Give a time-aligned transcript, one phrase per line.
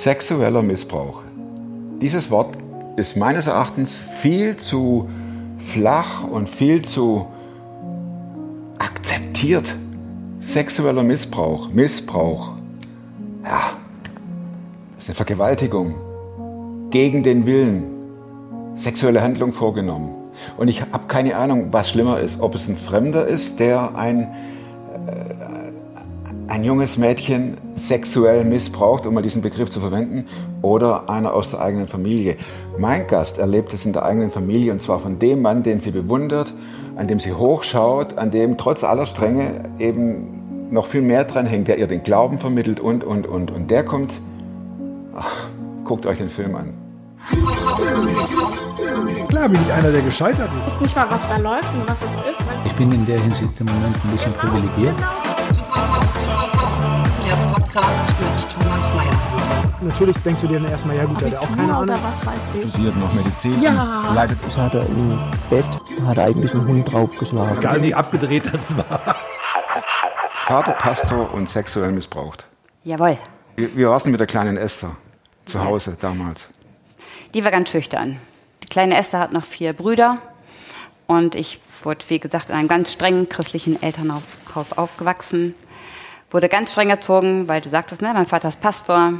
[0.00, 1.20] Sexueller Missbrauch.
[2.00, 2.56] Dieses Wort
[2.96, 5.10] ist meines Erachtens viel zu
[5.58, 7.26] flach und viel zu
[8.78, 9.76] akzeptiert.
[10.40, 12.54] Sexueller Missbrauch, Missbrauch.
[13.44, 13.60] Ja,
[14.94, 15.96] das ist eine Vergewaltigung
[16.88, 17.84] gegen den Willen.
[18.76, 20.14] Sexuelle Handlung vorgenommen.
[20.56, 22.40] Und ich habe keine Ahnung, was schlimmer ist.
[22.40, 24.28] Ob es ein Fremder ist, der ein,
[26.60, 30.26] ein junges Mädchen sexuell missbraucht, um mal diesen Begriff zu verwenden,
[30.60, 32.36] oder einer aus der eigenen Familie.
[32.78, 35.90] Mein Gast erlebt es in der eigenen Familie und zwar von dem Mann, den sie
[35.90, 36.52] bewundert,
[36.96, 41.66] an dem sie hochschaut, an dem trotz aller Strenge eben noch viel mehr dran hängt,
[41.68, 43.50] der ihr den Glauben vermittelt und, und, und.
[43.50, 44.20] Und der kommt,
[45.14, 45.48] ach,
[45.84, 46.74] guckt euch den Film an.
[49.28, 50.68] Klar bin ich einer, der gescheitert ist.
[50.68, 52.44] Ich weiß nicht mal, was da läuft und was es ist.
[52.66, 54.94] Ich bin in der Hinsicht im Moment ein bisschen privilegiert.
[57.30, 59.72] Der Podcast mit Thomas Mayer.
[59.82, 61.96] Natürlich denkst du dir dann erstmal, ja gut, der hat auch keine Ahnung.
[62.02, 62.70] was weiß ich.
[62.70, 64.08] Studiert noch Medizin Ja.
[64.08, 65.16] und leitet Das hat er im
[65.48, 65.64] Bett,
[66.06, 67.58] hat er eigentlich einen Hund draufgeschlagen.
[67.58, 69.14] Egal wie abgedreht das war.
[70.40, 72.44] Vater, Pastor und sexuell missbraucht.
[72.82, 73.16] Jawohl.
[73.54, 74.90] Wie, wie war es denn mit der kleinen Esther
[75.46, 76.48] zu Hause damals?
[77.32, 78.18] Die war ganz schüchtern.
[78.64, 80.18] Die kleine Esther hat noch vier Brüder
[81.06, 84.24] und ich wurde, wie gesagt, in einem ganz strengen christlichen Elternhaus
[84.74, 85.54] aufgewachsen.
[86.30, 89.14] Wurde ganz streng erzogen, weil du sagtest, ne, mein Vater ist Pastor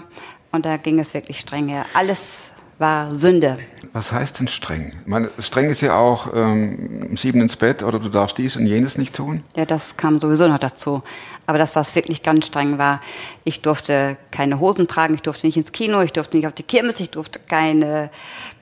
[0.53, 1.85] und da ging es wirklich streng her.
[1.93, 3.59] Alles war Sünde.
[3.93, 4.93] Was heißt denn streng?
[5.03, 8.57] Ich meine, streng ist ja auch ähm, um sieben ins Bett oder du darfst dies
[8.57, 9.43] und jenes nicht tun.
[9.55, 11.03] Ja, das kam sowieso noch dazu.
[11.47, 13.01] Aber das, was wirklich ganz streng war,
[13.45, 16.63] ich durfte keine Hosen tragen, ich durfte nicht ins Kino, ich durfte nicht auf die
[16.63, 18.11] Kirmes, ich durfte keine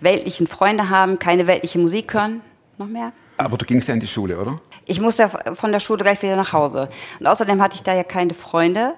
[0.00, 2.40] weltlichen Freunde haben, keine weltliche Musik hören.
[2.78, 3.12] Noch mehr?
[3.36, 4.60] Aber du gingst ja in die Schule, oder?
[4.88, 6.88] Ich musste ja von der Schule gleich wieder nach Hause.
[7.20, 8.94] Und außerdem hatte ich da ja keine Freunde,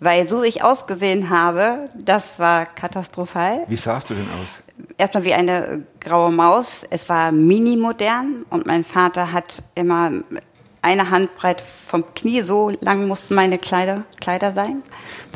[0.00, 3.64] weil so wie ich ausgesehen habe, das war katastrophal.
[3.68, 4.86] Wie sahst du denn aus?
[4.96, 6.82] Erstmal wie eine äh, graue Maus.
[6.88, 10.10] Es war mini-modern und mein Vater hat immer
[10.80, 14.82] eine Handbreit vom Knie, so lang mussten meine Kleider, Kleider sein.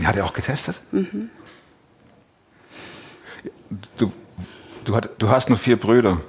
[0.02, 0.80] Hat er auch getestet?
[3.98, 4.12] Du,
[4.84, 6.22] du, du hast noch vier Brüder.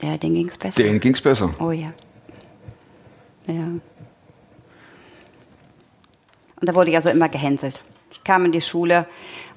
[0.00, 0.76] Ja, denen ging es besser.
[0.76, 1.50] Denen ging's besser.
[1.60, 1.92] Oh ja.
[3.46, 3.64] Ja.
[6.60, 7.82] Und da wurde ich also immer gehänselt.
[8.12, 9.06] Ich kam in die Schule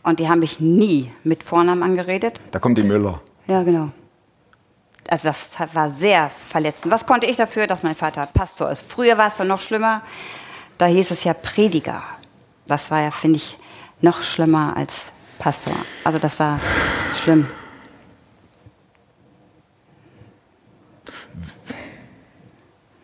[0.03, 2.41] und die haben mich nie mit Vornamen angeredet.
[2.51, 3.21] Da kommt die Müller.
[3.47, 3.91] Ja, genau.
[5.07, 6.91] Also das war sehr verletzend.
[6.91, 8.91] Was konnte ich dafür, dass mein Vater Pastor ist?
[8.91, 10.01] Früher war es dann noch schlimmer.
[10.79, 12.01] Da hieß es ja Prediger.
[12.65, 13.57] Das war ja, finde ich,
[14.01, 15.05] noch schlimmer als
[15.37, 15.75] Pastor.
[16.03, 16.59] Also das war
[17.21, 17.47] schlimm.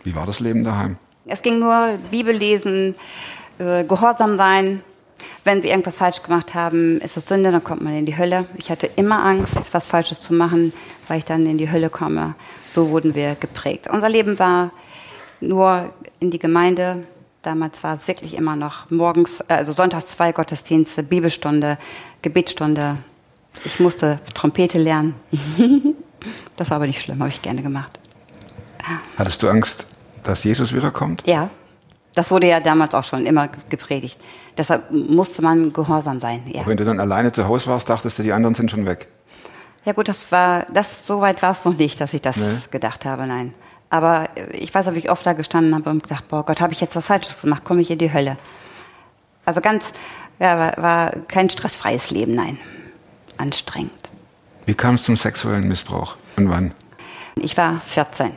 [0.03, 0.97] Wie war das Leben daheim?
[1.25, 2.95] Es ging nur Bibel lesen,
[3.59, 4.81] äh, gehorsam sein.
[5.43, 8.45] Wenn wir irgendwas falsch gemacht haben, ist es Sünde, dann kommt man in die Hölle.
[8.57, 10.73] Ich hatte immer Angst, was Falsches zu machen,
[11.07, 12.35] weil ich dann in die Hölle komme.
[12.71, 13.87] So wurden wir geprägt.
[13.91, 14.71] Unser Leben war
[15.39, 17.05] nur in die Gemeinde.
[17.41, 21.77] Damals war es wirklich immer noch morgens, äh, also sonntags zwei Gottesdienste, Bibelstunde,
[22.21, 22.97] Gebetsstunde.
[23.65, 25.15] Ich musste Trompete lernen.
[26.55, 27.99] das war aber nicht schlimm, habe ich gerne gemacht.
[29.17, 29.85] Hattest du Angst,
[30.23, 31.23] dass Jesus wiederkommt?
[31.25, 31.49] Ja,
[32.15, 34.19] das wurde ja damals auch schon immer gepredigt.
[34.57, 36.43] Deshalb musste man gehorsam sein.
[36.47, 38.85] Ja, Auch wenn du dann alleine zu Hause warst, dachtest du, die anderen sind schon
[38.85, 39.07] weg.
[39.85, 42.45] ja gut, das war, das so weit war es noch nicht, dass ich das Nee.
[42.69, 43.53] gedacht habe, nein.
[43.89, 46.59] Aber äh, ich weiß auch, wie ich oft da gestanden habe und gedacht, boah Gott,
[46.61, 48.37] habe ich jetzt was Falsches gemacht, komme ich in die Hölle.
[49.45, 49.91] Also ganz,
[50.39, 52.57] ja, war, war kein stressfreies Leben, nein.
[53.37, 54.11] Anstrengend.
[54.65, 56.73] Wie kam es zum sexuellen Missbrauch und wann?
[57.35, 58.31] Ich war 14.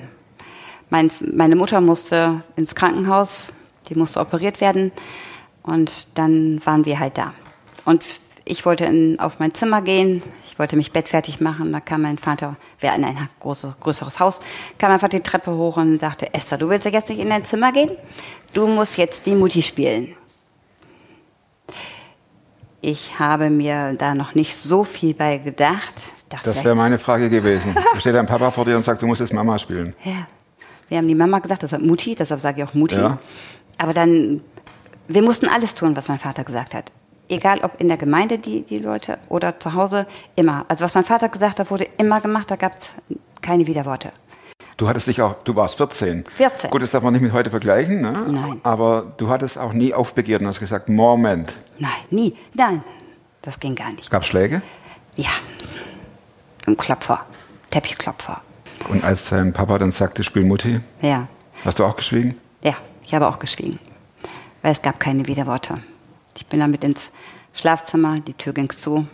[0.90, 3.48] Mein, meine Mutter musste ins Krankenhaus,
[3.88, 4.92] die musste operiert werden
[5.62, 7.32] und dann waren wir halt da.
[7.84, 8.02] Und
[8.44, 12.18] ich wollte in, auf mein Zimmer gehen, ich wollte mich bettfertig machen, da kam mein
[12.18, 14.40] Vater, wir in ein große, größeres Haus,
[14.78, 17.44] kam einfach die Treppe hoch und sagte, Esther, du willst doch jetzt nicht in dein
[17.44, 17.90] Zimmer gehen?
[18.52, 20.14] Du musst jetzt die Mutti spielen.
[22.80, 26.02] Ich habe mir da noch nicht so viel bei gedacht.
[26.28, 27.74] Dachte, Das wäre meine Frage gewesen.
[27.74, 29.94] Da steht dein Papa vor dir und sagt, du musst jetzt Mama spielen.
[30.04, 30.26] Ja.
[30.88, 32.96] Wir haben die Mama gesagt, deshalb Mutti, deshalb sage ich auch Mutti.
[32.96, 33.18] Ja.
[33.78, 34.40] Aber dann,
[35.08, 36.92] wir mussten alles tun, was mein Vater gesagt hat.
[37.28, 40.66] Egal ob in der Gemeinde die, die Leute oder zu Hause, immer.
[40.68, 42.90] Also was mein Vater gesagt hat, wurde immer gemacht, da gab es
[43.40, 44.12] keine Widerworte.
[44.76, 46.24] Du hattest dich auch, du warst 14.
[46.24, 46.70] 14.
[46.70, 48.26] Gut, das darf man nicht mit heute vergleichen, ne?
[48.28, 48.60] Nein.
[48.64, 51.52] Aber du hattest auch nie aufbegehrt und hast gesagt, Moment.
[51.78, 52.82] Nein, nie, nein,
[53.42, 54.10] das ging gar nicht.
[54.10, 54.62] Gab Schläge?
[55.16, 55.30] Ja,
[56.66, 57.24] ein Klopfer,
[57.70, 58.42] Teppichklopfer.
[58.88, 61.26] Und als dein Papa dann sagte, spiel Mutti, Ja,
[61.64, 62.36] hast du auch geschwiegen?
[62.62, 63.78] ja, ich habe auch geschwiegen,
[64.62, 65.80] weil es gab keine Widerworte.
[66.36, 67.10] Ich bin damit ins
[67.54, 69.06] Schlafzimmer, die Tür ging zu.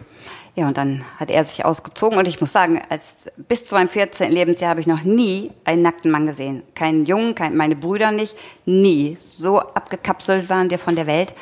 [0.57, 3.05] Ja, und dann hat er sich ausgezogen und ich muss sagen, als,
[3.49, 4.33] bis zu meinem 14.
[4.33, 6.63] Lebensjahr habe ich noch nie einen nackten Mann gesehen.
[6.75, 9.17] Keinen Jungen, kein, meine Brüder nicht, nie.
[9.21, 11.35] So abgekapselt waren wir von der Welt,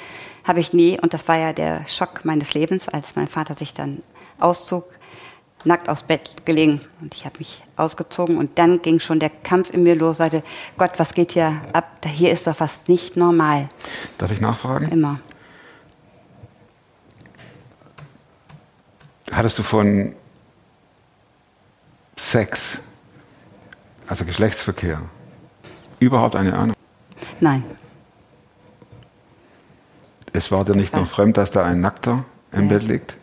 [0.44, 1.00] habe ich nie.
[1.00, 4.00] Und das war ja der Schock meines Lebens, als mein Vater sich dann
[4.40, 4.84] auszog,
[5.64, 9.70] nackt aufs Bett gelegen und ich habe mich ausgezogen und dann ging schon der Kampf
[9.70, 10.42] in mir los, sagte,
[10.76, 11.98] Gott, was geht hier ab?
[12.00, 13.68] Da Hier ist doch was nicht normal.
[14.18, 14.88] Darf ich nachfragen?
[14.88, 15.20] Immer.
[19.30, 20.14] Hattest du von
[22.16, 22.78] Sex,
[24.06, 25.00] also Geschlechtsverkehr,
[26.00, 26.74] überhaupt eine Ahnung?
[27.40, 27.64] Nein.
[30.32, 32.74] Es war dir nicht nur fremd, dass da ein Nackter im Nee.
[32.74, 33.16] Bett liegt,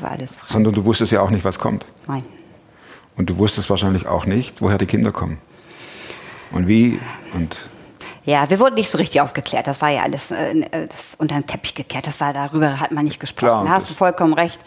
[0.00, 0.46] War alles frei.
[0.52, 1.84] sondern du wusstest ja auch nicht, was kommt.
[2.06, 2.22] Nein.
[3.16, 5.38] Und du wusstest wahrscheinlich auch nicht, woher die Kinder kommen.
[6.52, 6.98] Und wie
[7.34, 7.56] und
[8.24, 9.66] Ja, wir wurden nicht so richtig aufgeklärt.
[9.66, 10.88] Das war ja alles äh, äh,
[11.18, 12.06] unter den Teppich gekehrt.
[12.06, 13.46] Das war darüber hat man nicht gesprochen.
[13.50, 14.60] Klar, da hast du vollkommen recht.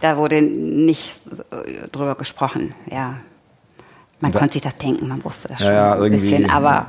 [0.00, 2.74] Da wurde nicht äh, drüber gesprochen.
[2.90, 3.16] Ja,
[4.20, 5.08] man Da- konnte sich das denken.
[5.08, 6.50] Man wusste das schon ja, ein bisschen.
[6.50, 6.86] Aber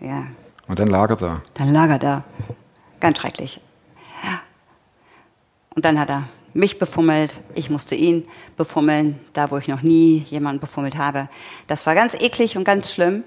[0.00, 0.24] ja,
[0.68, 1.42] und dann lag er da.
[1.54, 2.24] dann lag er da,
[3.00, 3.60] ganz schrecklich.
[5.74, 6.24] Und dann hat er
[6.54, 7.36] mich befummelt.
[7.54, 8.26] Ich musste ihn
[8.56, 11.28] befummeln, da wo ich noch nie jemanden befummelt habe.
[11.66, 13.24] Das war ganz eklig und ganz schlimm.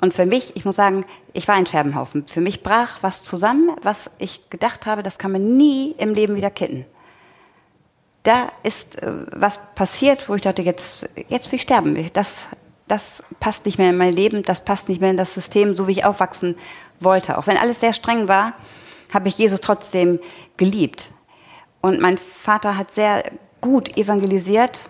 [0.00, 2.26] Und für mich, ich muss sagen, ich war ein Scherbenhaufen.
[2.26, 6.34] Für mich brach was zusammen, was ich gedacht habe, das kann man nie im Leben
[6.34, 6.84] wieder kitten.
[8.24, 12.10] Da ist äh, was passiert, wo ich dachte, jetzt, jetzt will ich sterben.
[12.12, 12.48] Das,
[12.88, 15.86] das passt nicht mehr in mein Leben, das passt nicht mehr in das System, so
[15.86, 16.56] wie ich aufwachsen
[16.98, 17.38] wollte.
[17.38, 18.54] Auch wenn alles sehr streng war,
[19.12, 20.18] habe ich Jesus trotzdem
[20.56, 21.10] geliebt.
[21.82, 23.22] Und mein Vater hat sehr
[23.60, 24.80] gut evangelisiert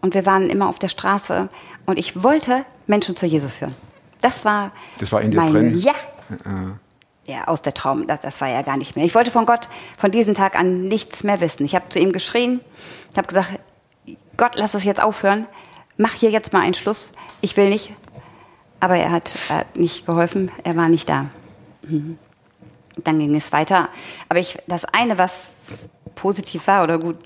[0.00, 1.48] und wir waren immer auf der Straße
[1.86, 3.74] und ich wollte Menschen zu Jesus führen.
[4.22, 5.76] Das war, Das war in dir mein, drin?
[5.76, 5.94] Ja,
[7.26, 9.04] ja, aus der Traum, das, das war ja gar nicht mehr.
[9.04, 11.64] Ich wollte von Gott von diesem Tag an nichts mehr wissen.
[11.64, 12.60] Ich habe zu ihm geschrien,
[13.10, 13.58] ich habe gesagt,
[14.36, 15.46] Gott, lass es jetzt aufhören,
[15.96, 17.92] mach hier jetzt mal einen Schluss, ich will nicht.
[18.80, 21.26] Aber er hat, er hat nicht geholfen, er war nicht da.
[21.82, 22.18] Mhm.
[22.96, 23.88] Dann ging es weiter.
[24.28, 25.46] Aber ich, das eine, was
[26.20, 27.16] positiv war oder gut,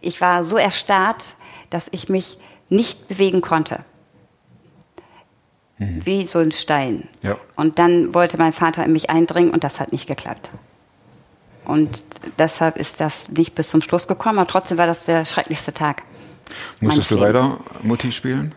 [0.00, 1.36] ich war so erstarrt,
[1.70, 2.38] dass ich mich
[2.68, 3.80] nicht bewegen konnte.
[5.78, 7.08] Wie so ein Stein.
[7.22, 7.36] Ja.
[7.56, 10.50] Und dann wollte mein Vater in mich eindringen und das hat nicht geklappt.
[11.64, 12.02] Und
[12.38, 16.02] deshalb ist das nicht bis zum Schluss gekommen, aber trotzdem war das der schrecklichste Tag.
[16.80, 18.54] Musstest du weiter Mutti spielen?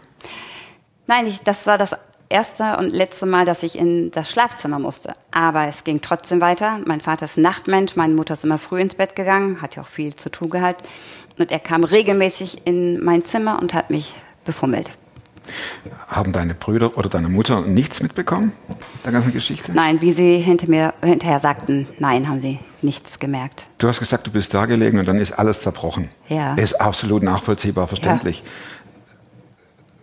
[1.07, 1.95] Nein, ich, das war das
[2.29, 5.13] erste und letzte Mal, dass ich in das Schlafzimmer musste.
[5.31, 6.79] Aber es ging trotzdem weiter.
[6.85, 9.87] Mein Vater ist Nachtmensch, meine Mutter ist immer früh ins Bett gegangen, hat ja auch
[9.87, 10.85] viel zu tun gehabt.
[11.37, 14.13] Und er kam regelmäßig in mein Zimmer und hat mich
[14.45, 14.89] befummelt.
[16.07, 18.51] Haben deine Brüder oder deine Mutter nichts mitbekommen
[19.03, 19.71] der ganzen Geschichte?
[19.73, 23.65] Nein, wie sie hinter mir, hinterher sagten, nein, haben sie nichts gemerkt.
[23.77, 26.09] Du hast gesagt, du bist da gelegen und dann ist alles zerbrochen.
[26.29, 26.55] Ja.
[26.55, 28.43] Ist absolut nachvollziehbar, verständlich.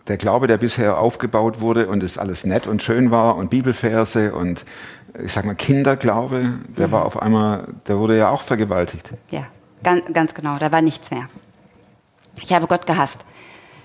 [0.08, 4.34] Der Glaube, der bisher aufgebaut wurde und es alles nett und schön war und Bibelverse
[4.34, 4.64] und
[5.22, 6.93] ich sag mal Kinderglaube, der Mhm.
[6.93, 9.12] war auf einmal, der wurde ja auch vergewaltigt.
[9.31, 9.46] Ja,
[9.84, 11.28] ganz, ganz genau, da war nichts mehr.
[12.40, 13.25] Ich habe Gott gehasst.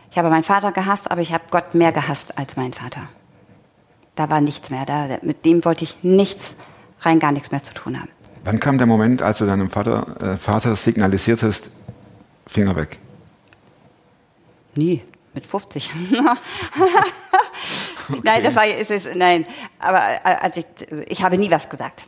[0.09, 3.01] Ich habe meinen Vater gehasst, aber ich habe Gott mehr gehasst als meinen Vater.
[4.15, 4.85] Da war nichts mehr.
[4.85, 6.55] Da, mit dem wollte ich nichts,
[7.01, 8.09] rein gar nichts mehr zu tun haben.
[8.43, 11.69] Wann kam der Moment, als du deinem Vater, äh, Vater signalisiert hast,
[12.47, 12.97] Finger weg?
[14.75, 15.01] Nie,
[15.37, 15.91] mit 50.
[18.23, 19.45] Nein, das war, ist es, nein.
[19.79, 20.65] Aber äh, als ich,
[21.07, 22.07] ich habe nie was gesagt.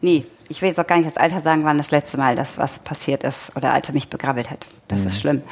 [0.00, 0.26] Nie.
[0.48, 2.80] Ich will jetzt auch gar nicht das Alter sagen, wann das letzte Mal das, was
[2.80, 4.66] passiert ist oder als er mich begrabbelt hat.
[4.88, 5.42] Das ist schlimm.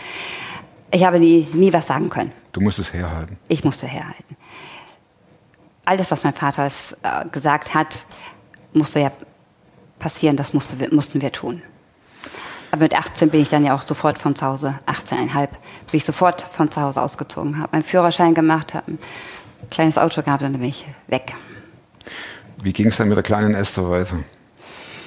[0.91, 2.33] Ich habe nie, nie was sagen können.
[2.53, 3.39] Du musst es herhalten.
[3.49, 4.37] Ich musste herhalten.
[5.85, 8.05] Alles, was mein Vater es, äh, gesagt hat,
[8.73, 9.13] musste ja
[9.99, 11.63] passieren, das musste, mussten wir tun.
[12.71, 15.49] Aber mit 18 bin ich dann ja auch sofort von zu Hause, 18,5, bin
[15.93, 18.99] ich sofort von zu Hause ausgezogen, habe meinen Führerschein gemacht, habe ein
[19.71, 21.35] kleines Auto gehabt und dann bin ich weg.
[22.63, 24.17] Wie ging es dann mit der kleinen Esther weiter?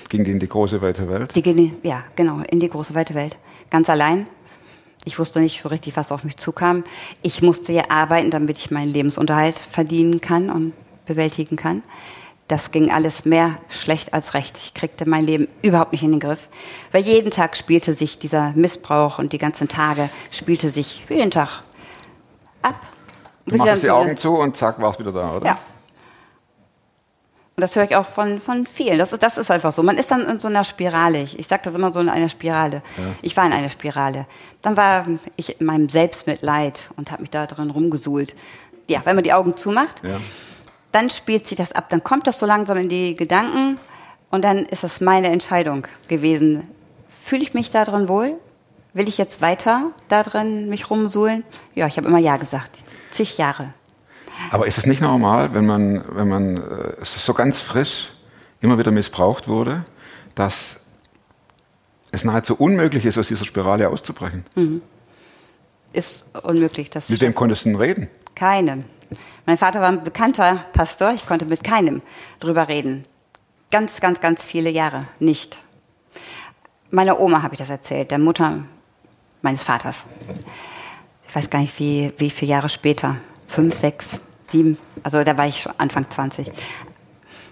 [0.09, 1.35] Ging die in die große weite Welt?
[1.35, 3.37] Die ging, ja, genau, in die große weite Welt.
[3.69, 4.27] Ganz allein.
[5.05, 6.83] Ich wusste nicht so richtig, was auf mich zukam.
[7.21, 10.73] Ich musste ja arbeiten, damit ich meinen Lebensunterhalt verdienen kann und
[11.05, 11.81] bewältigen kann.
[12.51, 14.57] Das ging alles mehr schlecht als recht.
[14.57, 16.49] Ich kriegte mein Leben überhaupt nicht in den Griff.
[16.91, 21.61] Weil jeden Tag spielte sich dieser Missbrauch und die ganzen Tage spielte sich jeden Tag
[22.61, 22.75] ab.
[23.45, 25.45] Du machst die so Augen zu und zack, war's wieder da, oder?
[25.45, 25.57] ja.
[27.55, 28.99] Und das höre ich auch von, von vielen.
[28.99, 29.81] Das ist, das ist einfach so.
[29.81, 31.21] Man ist dann in so einer Spirale.
[31.21, 32.81] Ich, ich sage das immer so in einer Spirale.
[33.21, 34.25] Ich war in einer Spirale.
[34.61, 35.05] Dann war
[35.37, 38.35] ich in meinem Selbstmitleid und habe mich da drin rumgesuhlt.
[38.89, 40.19] Ja, wenn man die Augen zumacht, Ja.
[40.91, 41.89] Dann spielt sich das ab.
[41.89, 43.77] Dann kommt das so langsam in die Gedanken
[44.29, 46.67] und dann ist es meine Entscheidung gewesen,
[47.23, 48.33] fühle ich mich da drin wohl?
[48.93, 51.43] Will ich jetzt weiter da drin mich rumsuhlen?
[51.75, 52.81] Ja, ich habe immer Ja gesagt.
[53.11, 53.73] Zig Jahre.
[54.49, 58.09] Aber ist es nicht normal, wenn man, wenn man äh, so ganz frisch
[58.59, 59.83] immer wieder missbraucht wurde,
[60.35, 60.81] dass
[62.11, 64.45] es nahezu unmöglich ist, aus dieser Spirale auszubrechen?
[65.93, 66.89] Ist unmöglich.
[66.89, 68.07] Das Mit wem konntest du denn reden?
[68.35, 68.85] Keinem.
[69.45, 71.11] Mein Vater war ein bekannter Pastor.
[71.11, 72.01] Ich konnte mit keinem
[72.39, 73.03] drüber reden.
[73.71, 75.61] Ganz, ganz, ganz viele Jahre nicht.
[76.89, 78.65] Meiner Oma habe ich das erzählt, der Mutter
[79.41, 80.03] meines Vaters.
[81.27, 83.17] Ich weiß gar nicht, wie, wie viele Jahre später.
[83.47, 84.77] Fünf, sechs, sieben.
[85.03, 86.51] Also da war ich schon Anfang 20.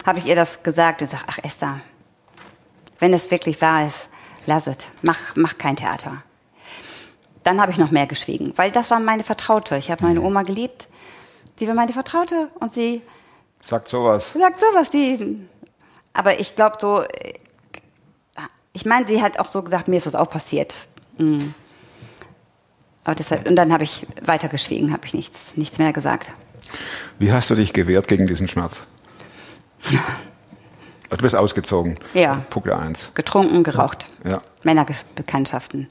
[0.06, 1.82] Habe ich ihr das gesagt und gesagt, ach Esther,
[3.00, 4.10] wenn es wirklich wahr ist,
[4.46, 4.76] lass es.
[5.02, 6.24] Mach, mach kein Theater.
[7.44, 9.78] Dann habe ich noch mehr geschwiegen, weil das war meine Vertraute.
[9.78, 10.88] Ich habe meine Oma geliebt.
[11.60, 13.02] Sie war meine Vertraute und sie
[13.62, 14.32] Sagt sowas.
[14.34, 15.46] sagt sowas, die.
[16.14, 17.34] Aber ich glaube so, äh,
[18.72, 20.88] ich meine, sie hat auch so gesagt, mir ist das auch passiert.
[21.18, 21.50] Mm.
[23.04, 26.32] Aber deshalb, und dann habe ich weiter geschwiegen, habe ich nichts, nichts mehr gesagt.
[27.18, 28.82] Wie hast du dich gewehrt gegen diesen Schmerz?
[31.10, 31.98] Du bist ausgezogen.
[32.14, 32.46] Ja.
[32.52, 33.16] Punkt 1.
[33.16, 34.06] Getrunken, geraucht.
[34.28, 34.38] Ja.
[34.62, 35.88] Männerbekanntschaften.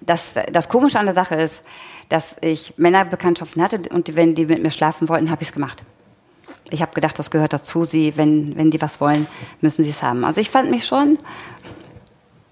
[0.00, 1.62] Das, das Komische an der Sache ist,
[2.08, 5.82] dass ich Männerbekanntschaften hatte und wenn die mit mir schlafen wollten, habe ich es gemacht.
[6.70, 7.84] Ich habe gedacht, das gehört dazu.
[7.84, 9.26] Sie, wenn, wenn die was wollen,
[9.60, 10.24] müssen sie es haben.
[10.24, 11.18] Also ich fand mich schon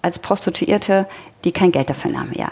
[0.02, 1.08] als Prostituierte,
[1.44, 2.50] die kein Geld dafür nahm, ja.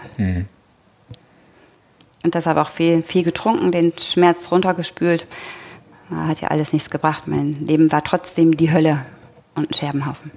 [2.23, 5.27] Und deshalb auch viel, viel getrunken, den Schmerz runtergespült.
[6.11, 7.27] Hat ja alles nichts gebracht.
[7.27, 9.05] Mein Leben war trotzdem die Hölle
[9.55, 10.33] und ein Scherbenhaufen.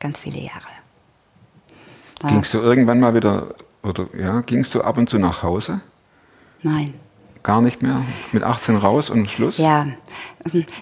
[0.00, 0.75] Ganz viele Jahre.
[2.20, 5.80] Da- Gingst du irgendwann mal wieder, oder ja, gingst du ab und zu nach Hause?
[6.62, 6.94] Nein.
[7.42, 8.02] Gar nicht mehr?
[8.32, 9.58] Mit 18 raus und Schluss?
[9.58, 9.86] Ja,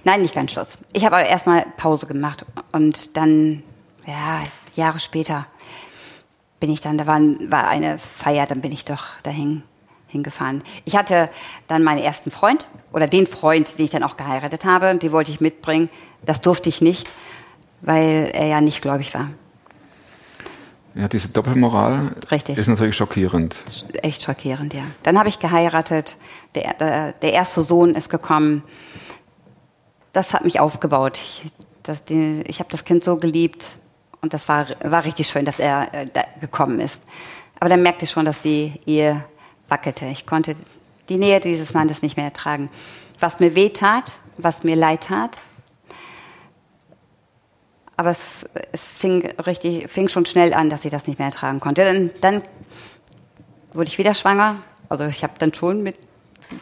[0.04, 0.78] nein, nicht ganz Schluss.
[0.94, 3.62] Ich habe aber erstmal Pause gemacht und dann,
[4.06, 4.40] ja,
[4.74, 5.46] Jahre später
[6.60, 9.62] bin ich dann, da war, war eine Feier, dann bin ich doch dahin
[10.06, 10.62] hingefahren.
[10.86, 11.28] Ich hatte
[11.66, 15.32] dann meinen ersten Freund oder den Freund, den ich dann auch geheiratet habe, den wollte
[15.32, 15.90] ich mitbringen.
[16.24, 17.10] Das durfte ich nicht,
[17.82, 19.28] weil er ja nicht gläubig war.
[20.94, 22.56] Ja, diese Doppelmoral Richtig.
[22.56, 23.56] ist natürlich schockierend.
[24.02, 24.84] echt schockierend, ja.
[25.02, 26.16] Dann habe ich geheiratet.
[26.54, 28.62] Der, der, der erste Sohn ist gekommen.
[30.12, 31.18] Das hat mich aufgebaut.
[31.18, 31.50] Ich,
[31.82, 33.64] das, die, ich habe das Kind so geliebt
[34.20, 37.02] und das war, war richtig schön, dass er äh, da gekommen ist.
[37.58, 39.24] Aber dann merkte ich schon, dass die Ehe
[39.68, 40.06] wackelte.
[40.06, 40.54] Ich konnte
[41.08, 42.70] die Nähe dieses Mannes nicht mehr ertragen.
[43.18, 45.38] Was mir weh tat, was mir leid tat.
[47.96, 51.60] Aber es, es fing, richtig, fing schon schnell an, dass ich das nicht mehr ertragen
[51.60, 51.84] konnte.
[51.84, 52.42] Dann, dann
[53.72, 54.56] wurde ich wieder schwanger.
[54.88, 55.96] Also ich habe dann schon mit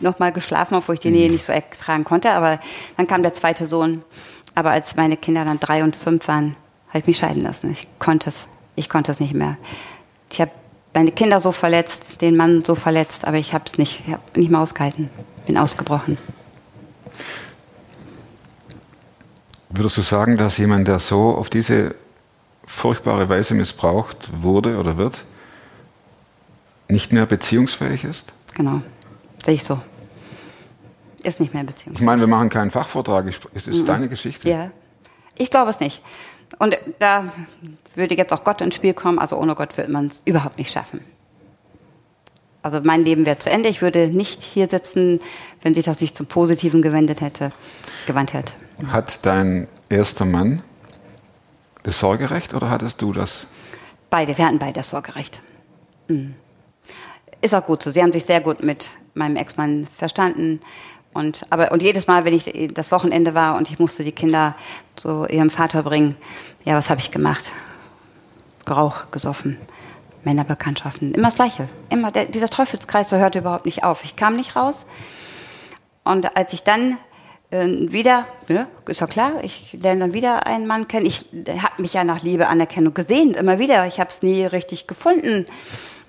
[0.01, 2.33] nochmal geschlafen, obwohl ich die Nähe nicht so ertragen konnte.
[2.33, 2.61] Aber
[2.97, 4.05] dann kam der zweite Sohn.
[4.55, 6.57] Aber als meine Kinder dann drei und fünf waren,
[6.89, 7.71] habe ich mich scheiden lassen.
[7.71, 9.57] Ich konnte es, ich konnte es nicht mehr.
[10.31, 10.51] Ich habe
[10.95, 14.37] meine Kinder so verletzt, den Mann so verletzt, aber ich habe es nicht, ich hab
[14.37, 15.11] nicht mehr ausgehalten.
[15.47, 16.19] Bin ausgebrochen.
[19.75, 21.95] Würdest du sagen, dass jemand, der so auf diese
[22.67, 25.25] furchtbare Weise missbraucht wurde oder wird,
[26.89, 28.33] nicht mehr beziehungsfähig ist?
[28.55, 28.83] Genau.
[29.43, 29.81] Sehe ich so.
[31.23, 31.97] Ist nicht mehr Beziehung.
[31.97, 33.27] Ich meine, wir machen keinen Fachvortrag.
[33.55, 34.49] Es ist deine Geschichte.
[34.49, 34.71] Ja.
[35.39, 36.03] Ich glaube es nicht.
[36.59, 37.33] Und da
[37.95, 39.19] würde jetzt auch Gott ins Spiel kommen.
[39.19, 41.01] Also ohne Gott wird man es überhaupt nicht schaffen.
[42.63, 43.71] Also mein Leben wäre zu Ende.
[43.71, 45.21] Ich würde nicht hier sitzen,
[45.63, 47.53] wenn sich das nicht zum Positiven gewendet hätte,
[48.07, 48.53] gewandt hätte.
[48.89, 50.63] Hat dein erster Mann
[51.83, 53.47] das Sorgerecht oder hattest du das?
[54.11, 55.41] Beide, wir hatten beide das Sorgerecht.
[56.09, 56.35] Mhm.
[57.41, 57.91] Ist auch gut so.
[57.91, 60.61] Sie haben sich sehr gut mit meinem Ex-Mann verstanden.
[61.13, 64.57] Und, aber, und jedes Mal, wenn ich das Wochenende war und ich musste die Kinder
[64.97, 66.17] zu ihrem Vater bringen,
[66.65, 67.51] ja, was habe ich gemacht?
[68.65, 69.59] Gerauch, gesoffen,
[70.25, 71.13] Männerbekanntschaften.
[71.13, 71.69] Immer das Gleiche.
[71.91, 74.05] Immer, der, dieser Teufelskreis so hörte überhaupt nicht auf.
[74.05, 74.87] Ich kam nicht raus.
[76.05, 76.97] Und als ich dann
[77.53, 81.05] wieder, ja, ist ja klar, ich lerne dann wieder einen Mann kennen.
[81.05, 81.27] Ich
[81.63, 83.87] habe mich ja nach Liebe, Anerkennung gesehnt, immer wieder.
[83.87, 85.47] Ich habe es nie richtig gefunden.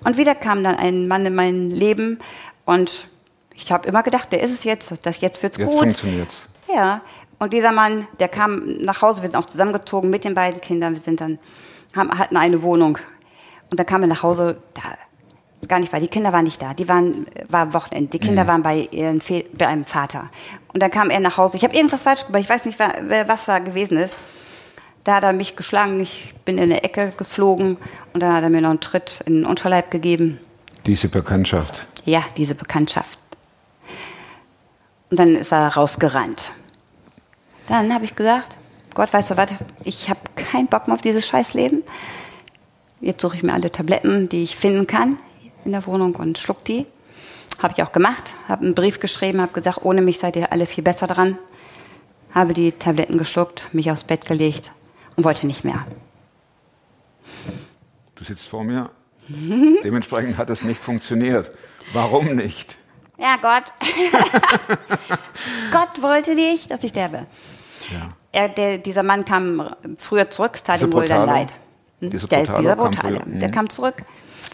[0.04, 2.18] Und wieder kam dann ein Mann in mein Leben
[2.64, 3.08] und
[3.54, 5.80] ich habe immer gedacht, der ist es jetzt, das jetzt wird's Jetzt gut.
[5.80, 6.48] funktioniert's.
[6.74, 7.02] Ja,
[7.38, 10.94] und dieser Mann, der kam nach Hause, wir sind auch zusammengezogen mit den beiden Kindern,
[10.94, 11.38] wir sind dann,
[11.94, 12.98] haben, hatten eine Wohnung.
[13.70, 14.82] Und dann kam er nach Hause, da,
[15.68, 18.62] gar nicht, weil die Kinder waren nicht da, die waren, war Wochenende, die Kinder waren
[18.62, 20.30] bei, ihren, Fe- bei einem Vater.
[20.72, 22.96] Und dann kam er nach Hause, ich habe irgendwas falsch gemacht, ich weiß nicht, wer-
[23.02, 24.14] wer- was da gewesen ist.
[25.04, 27.76] Da hat er mich geschlagen, ich bin in eine Ecke geflogen
[28.12, 30.40] und dann hat er mir noch einen Tritt in den Unterleib gegeben.
[30.86, 31.86] Diese Bekanntschaft.
[32.04, 33.18] Ja, diese Bekanntschaft.
[35.10, 36.52] Und dann ist er rausgerannt.
[37.66, 38.56] Dann habe ich gesagt,
[38.94, 39.48] Gott, weißt du was,
[39.84, 41.82] ich habe keinen Bock mehr auf dieses Scheißleben.
[43.00, 45.18] Jetzt suche ich mir alle Tabletten, die ich finden kann
[45.66, 46.86] in der Wohnung und schluck die.
[47.62, 50.66] Habe ich auch gemacht, habe einen Brief geschrieben, habe gesagt, ohne mich seid ihr alle
[50.66, 51.38] viel besser dran.
[52.32, 54.72] Habe die Tabletten geschluckt, mich aufs Bett gelegt
[55.16, 55.86] und wollte nicht mehr.
[58.16, 58.90] Du sitzt vor mir.
[59.28, 61.50] Dementsprechend hat es nicht funktioniert.
[61.92, 62.76] Warum nicht?
[63.18, 63.64] Ja, Gott.
[65.72, 67.26] Gott wollte nicht, dass ich sterbe.
[67.92, 68.08] Ja.
[68.32, 71.52] Er, der, dieser Mann kam früher zurück, es tat ihm wohl dann leid.
[72.00, 72.10] Hm?
[72.10, 73.38] Dieser Der, dieser kam früher, mhm.
[73.38, 73.96] Der kam zurück,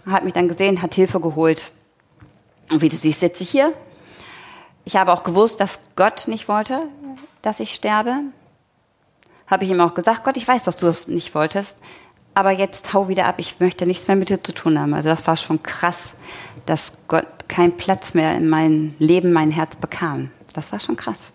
[0.07, 1.73] hat mich dann gesehen, hat Hilfe geholt.
[2.71, 3.73] Und wie du siehst, sitze ich hier.
[4.85, 6.81] Ich habe auch gewusst, dass Gott nicht wollte,
[7.43, 8.15] dass ich sterbe.
[9.47, 11.79] Habe ich ihm auch gesagt, Gott, ich weiß, dass du das nicht wolltest,
[12.35, 14.95] aber jetzt hau wieder ab, ich möchte nichts mehr mit dir zu tun haben.
[14.95, 16.15] Also das war schon krass,
[16.67, 20.31] dass Gott keinen Platz mehr in meinem Leben, mein Herz bekam.
[20.55, 21.33] Das war schon krass.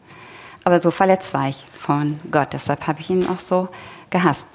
[0.63, 3.69] Aber so verletzt war ich von Gott, deshalb habe ich ihn auch so
[4.09, 4.47] gehasst.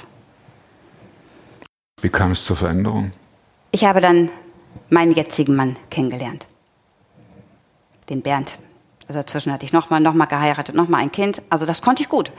[2.00, 3.12] Wie kam es zur Veränderung?
[3.72, 4.30] Ich habe dann
[4.88, 6.46] meinen jetzigen Mann kennengelernt.
[8.08, 8.58] Den Bernd.
[9.06, 11.42] Also dazwischen hatte ich nochmal, nochmal geheiratet, nochmal ein Kind.
[11.50, 12.32] Also das konnte ich gut.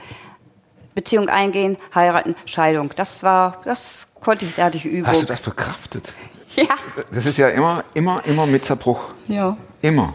[0.94, 2.90] Beziehung eingehen, heiraten, Scheidung.
[2.96, 5.08] Das war, das konnte ich, da hatte ich Übung.
[5.08, 6.12] Hast du das verkraftet?
[6.54, 6.66] Ja.
[7.10, 9.14] Das ist ja immer, immer, immer mit Zerbruch.
[9.26, 9.56] Ja.
[9.80, 10.12] Immer.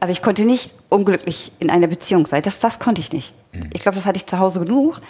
[0.00, 2.42] Aber ich konnte nicht unglücklich in einer Beziehung sein.
[2.42, 3.34] Das, das konnte ich nicht.
[3.72, 5.00] Ich glaube, das hatte ich zu Hause genug.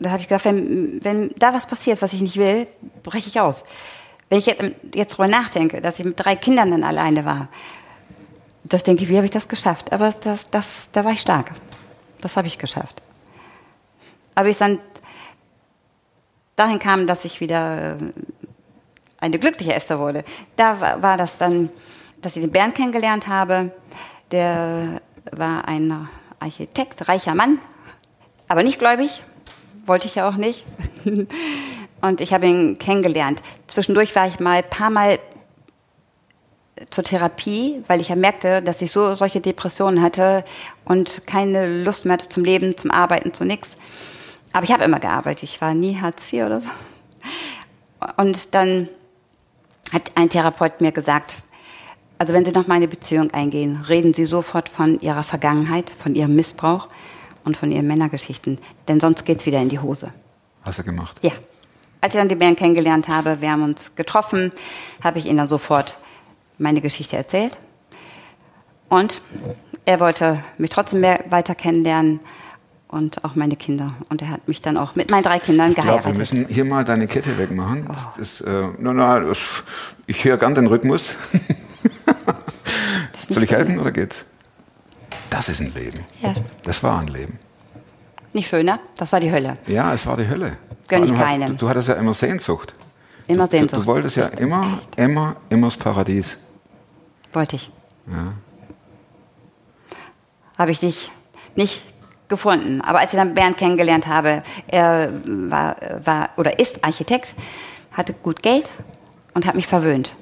[0.00, 2.66] Da habe ich gesagt, wenn, wenn da was passiert, was ich nicht will,
[3.02, 3.64] breche ich aus.
[4.28, 4.62] Wenn ich jetzt,
[4.94, 7.48] jetzt drüber nachdenke, dass ich mit drei Kindern dann alleine war,
[8.64, 9.92] das denke ich, wie habe ich das geschafft?
[9.92, 11.52] Aber das, das, da war ich stark.
[12.20, 13.00] Das habe ich geschafft.
[14.34, 14.80] Aber ich dann
[16.54, 18.12] dahin kam, dass ich wieder äh,
[19.18, 20.24] eine glückliche Esther wurde.
[20.56, 21.70] Da war, war das dann,
[22.20, 23.72] dass ich den Bernd kennengelernt habe.
[24.30, 25.00] Der
[25.32, 26.08] war ein
[26.40, 27.58] Architekt, reicher Mann,
[28.48, 29.22] aber nicht gläubig.
[29.88, 30.64] Wollte ich ja auch nicht.
[32.00, 33.42] Und ich habe ihn kennengelernt.
[33.66, 35.18] Zwischendurch war ich mal ein paar Mal
[36.90, 40.44] zur Therapie, weil ich ja merkte, dass ich so solche Depressionen hatte
[40.84, 43.76] und keine Lust mehr hatte zum Leben, zum Arbeiten, zu nichts.
[44.52, 45.42] Aber ich habe immer gearbeitet.
[45.42, 46.68] Ich war nie Hartz IV oder so.
[48.16, 48.88] Und dann
[49.92, 51.42] hat ein Therapeut mir gesagt,
[52.18, 56.14] also wenn Sie noch mal eine Beziehung eingehen, reden Sie sofort von Ihrer Vergangenheit, von
[56.14, 56.88] Ihrem Missbrauch
[57.48, 60.12] und von Ihren Männergeschichten, denn sonst geht's wieder in die Hose.
[60.62, 61.16] Hast du gemacht?
[61.22, 61.32] Ja.
[62.00, 64.52] Als ich dann die Bären kennengelernt habe, wir haben uns getroffen,
[65.02, 65.96] habe ich ihnen dann sofort
[66.58, 67.56] meine Geschichte erzählt.
[68.88, 69.20] Und
[69.84, 72.20] er wollte mich trotzdem mehr weiter kennenlernen
[72.86, 73.94] und auch meine Kinder.
[74.10, 76.18] Und er hat mich dann auch mit meinen drei Kindern Ich glaube, wir geheiratet.
[76.18, 77.86] müssen hier mal deine Kette wegmachen.
[77.88, 79.38] Das, das, äh, na, na, das,
[80.06, 81.16] ich höre gern den Rhythmus.
[83.28, 84.24] Soll ich helfen oder geht's?
[85.30, 86.04] Das ist ein Leben.
[86.22, 86.34] Ja.
[86.62, 87.38] Das war ein Leben.
[88.32, 89.56] Nicht schöner, das war die Hölle.
[89.66, 90.56] Ja, es war die Hölle.
[90.86, 91.48] Gönn ich hast- keinem.
[91.52, 92.74] Du, du hattest ja immer Sehnsucht.
[93.26, 93.82] Immer du, Du, Sehnsucht.
[93.82, 96.36] du wolltest ja immer, immer, immer das Paradies.
[97.32, 97.70] Wollte ich.
[98.10, 98.32] Ja.
[100.56, 101.10] Habe ich dich
[101.56, 101.84] nicht
[102.28, 102.80] gefunden.
[102.80, 107.34] Aber als ich dann Bernd kennengelernt habe, er war, war oder ist Architekt,
[107.92, 108.70] hatte gut Geld
[109.34, 110.14] und hat mich verwöhnt.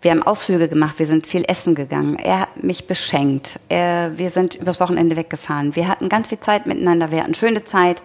[0.00, 2.16] Wir haben Ausflüge gemacht, wir sind viel essen gegangen.
[2.16, 3.58] Er hat mich beschenkt.
[3.68, 5.74] Er, wir sind übers Wochenende weggefahren.
[5.74, 8.02] Wir hatten ganz viel Zeit miteinander, wir hatten schöne Zeit.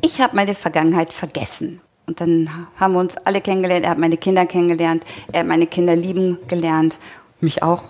[0.00, 1.80] Ich habe meine Vergangenheit vergessen.
[2.06, 3.84] Und dann haben wir uns alle kennengelernt.
[3.84, 5.04] Er hat meine Kinder kennengelernt.
[5.32, 6.98] Er hat meine Kinder lieben gelernt.
[7.40, 7.82] Mich auch.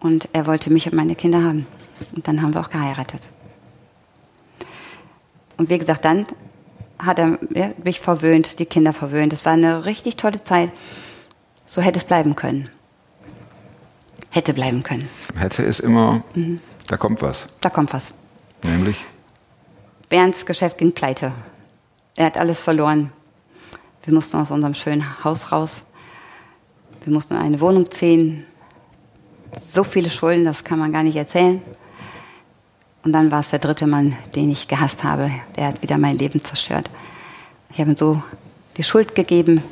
[0.00, 1.66] Und er wollte mich und meine Kinder haben.
[2.14, 3.28] Und dann haben wir auch geheiratet.
[5.56, 6.24] Und wie gesagt, dann
[6.98, 7.38] hat er
[7.82, 9.32] mich verwöhnt, die Kinder verwöhnt.
[9.32, 10.70] Das war eine richtig tolle Zeit.
[11.70, 12.70] So hätte es bleiben können.
[14.30, 15.08] Hätte bleiben können.
[15.36, 16.60] Hätte es immer, Mhm.
[16.86, 17.46] da kommt was.
[17.60, 18.14] Da kommt was.
[18.62, 18.96] Nämlich,
[20.08, 21.32] Bernds Geschäft ging pleite.
[22.16, 23.12] Er hat alles verloren.
[24.04, 25.84] Wir mussten aus unserem schönen Haus raus.
[27.04, 28.46] Wir mussten in eine Wohnung ziehen.
[29.70, 31.62] So viele Schulden, das kann man gar nicht erzählen.
[33.04, 35.30] Und dann war es der dritte Mann, den ich gehasst habe.
[35.56, 36.90] Der hat wieder mein Leben zerstört.
[37.72, 38.22] Ich habe ihm so
[38.76, 39.62] die Schuld gegeben,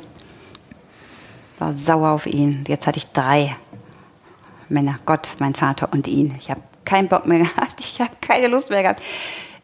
[1.57, 2.63] war sauer auf ihn.
[2.67, 3.55] Jetzt hatte ich drei
[4.69, 6.35] Männer, Gott, mein Vater und ihn.
[6.39, 9.01] Ich habe keinen Bock mehr gehabt, ich habe keine Lust mehr gehabt.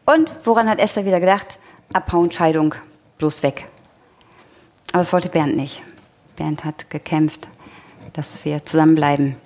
[0.04, 1.58] Und woran hat Esther wieder gedacht?
[1.92, 2.74] Abhauen, Scheidung,
[3.18, 3.68] bloß weg.
[4.92, 5.82] Aber das wollte Bernd nicht.
[6.36, 7.48] Bernd hat gekämpft,
[8.12, 9.36] dass wir zusammenbleiben.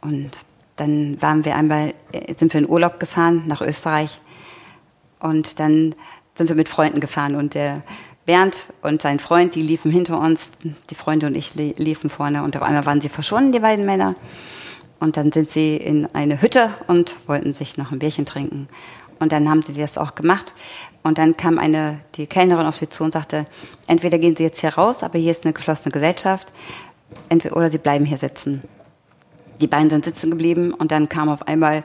[0.00, 0.30] Und
[0.76, 4.20] dann waren wir einmal, äh, sind wir in Urlaub gefahren nach Österreich.
[5.20, 5.94] Und dann
[6.34, 7.36] sind wir mit Freunden gefahren.
[7.36, 7.82] Und der
[8.24, 10.50] Bernd und sein Freund, die liefen hinter uns.
[10.90, 12.42] Die Freunde und ich li- liefen vorne.
[12.42, 14.14] Und auf einmal waren sie verschwunden, die beiden Männer.
[15.00, 18.68] Und dann sind sie in eine Hütte und wollten sich noch ein Bierchen trinken.
[19.18, 20.54] Und dann haben sie das auch gemacht.
[21.02, 23.46] Und dann kam eine, die Kellnerin auf sie zu und sagte,
[23.88, 26.52] entweder gehen sie jetzt hier raus, aber hier ist eine geschlossene Gesellschaft,
[27.28, 28.62] entweder, oder sie bleiben hier sitzen.
[29.60, 31.82] Die beiden sind sitzen geblieben und dann kamen auf einmal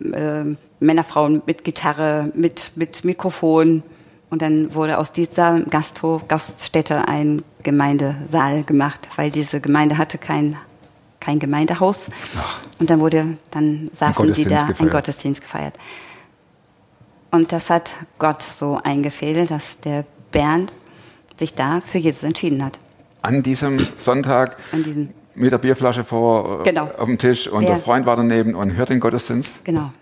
[0.00, 0.44] äh,
[0.80, 3.82] Männer, Frauen mit Gitarre, mit, mit Mikrofon.
[4.34, 10.56] Und dann wurde aus dieser Gasthof, Gaststätte ein Gemeindesaal gemacht, weil diese Gemeinde hatte kein,
[11.20, 12.08] kein Gemeindehaus.
[12.80, 14.90] Und dann wurde, dann saßen die da, ein gefeiert.
[14.90, 15.74] Gottesdienst gefeiert.
[17.30, 20.72] Und das hat Gott so eingefädelt, dass der Bernd
[21.38, 22.80] sich da für Jesus entschieden hat.
[23.22, 26.90] An diesem Sonntag An diesem, mit der Bierflasche vor äh, Genau.
[26.98, 27.68] auf dem Tisch und Ja.
[27.68, 29.92] der Freund war daneben und hört den Gottesdienst genau.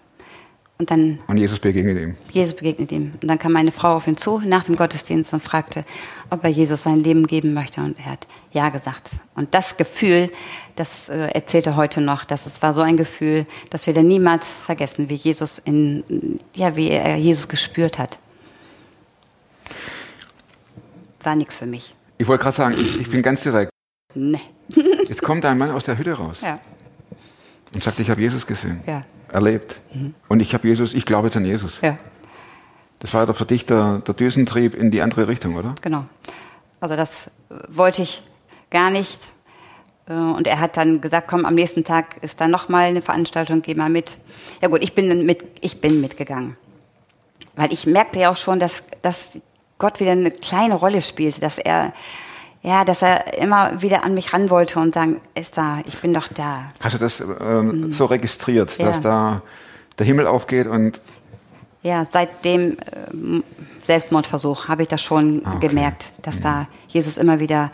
[0.82, 2.16] Und dann und Jesus begegnet ihm.
[2.32, 3.12] Jesus begegnet ihm.
[3.22, 5.84] Und dann kam meine Frau auf ihn zu nach dem Gottesdienst und fragte,
[6.28, 7.80] ob er Jesus sein Leben geben möchte.
[7.82, 9.10] Und er hat Ja gesagt.
[9.36, 10.28] Und das Gefühl,
[10.74, 14.08] das äh, erzählt er heute noch, dass es war so ein Gefühl, dass wir dann
[14.08, 18.18] niemals vergessen, wie Jesus in, ja, wie er Jesus gespürt hat.
[21.22, 21.94] War nichts für mich.
[22.18, 23.70] Ich wollte gerade sagen, ich, ich bin ganz direkt.
[24.14, 24.40] Nee.
[25.06, 26.58] Jetzt kommt ein Mann aus der Hütte raus Ja,
[27.72, 29.80] und sagt, ich habe Jesus gesehen, ja, erlebt.
[30.28, 31.80] Und ich habe Jesus, ich glaube jetzt an Jesus.
[31.82, 31.96] ja.
[32.98, 35.74] Das war doch für dich der, der Düsentrieb in die andere Richtung, oder?
[35.82, 36.04] Genau.
[36.80, 38.22] Also das äh, wollte ich
[38.70, 39.18] gar nicht.
[40.06, 43.60] Äh, Und er hat dann gesagt, komm, am nächsten Tag ist da nochmal eine Veranstaltung,
[43.60, 44.18] geh mal mit.
[44.60, 46.56] Ja gut, ich bin, mit, ich bin mitgegangen.
[47.56, 49.38] Weil ich merkte ja auch schon, dass, dass
[49.78, 51.92] Gott wieder eine kleine Rolle spielte, dass er,
[52.62, 56.28] ja, dass er immer wieder an mich ran wollte und sagen, Esther, ich bin doch
[56.28, 56.64] da.
[56.80, 58.86] Hast du das ähm, so registriert, Ja.
[58.86, 59.42] dass da
[59.98, 61.00] der Himmel aufgeht und
[61.82, 62.76] Ja, seit dem
[63.12, 63.42] ähm,
[63.84, 65.68] Selbstmordversuch habe ich das schon Ah, okay.
[65.68, 67.72] gemerkt, dass da Jesus immer wieder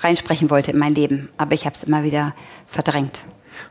[0.00, 1.28] reinsprechen wollte in mein Leben.
[1.38, 2.34] Aber ich habe es immer wieder
[2.66, 3.22] verdrängt.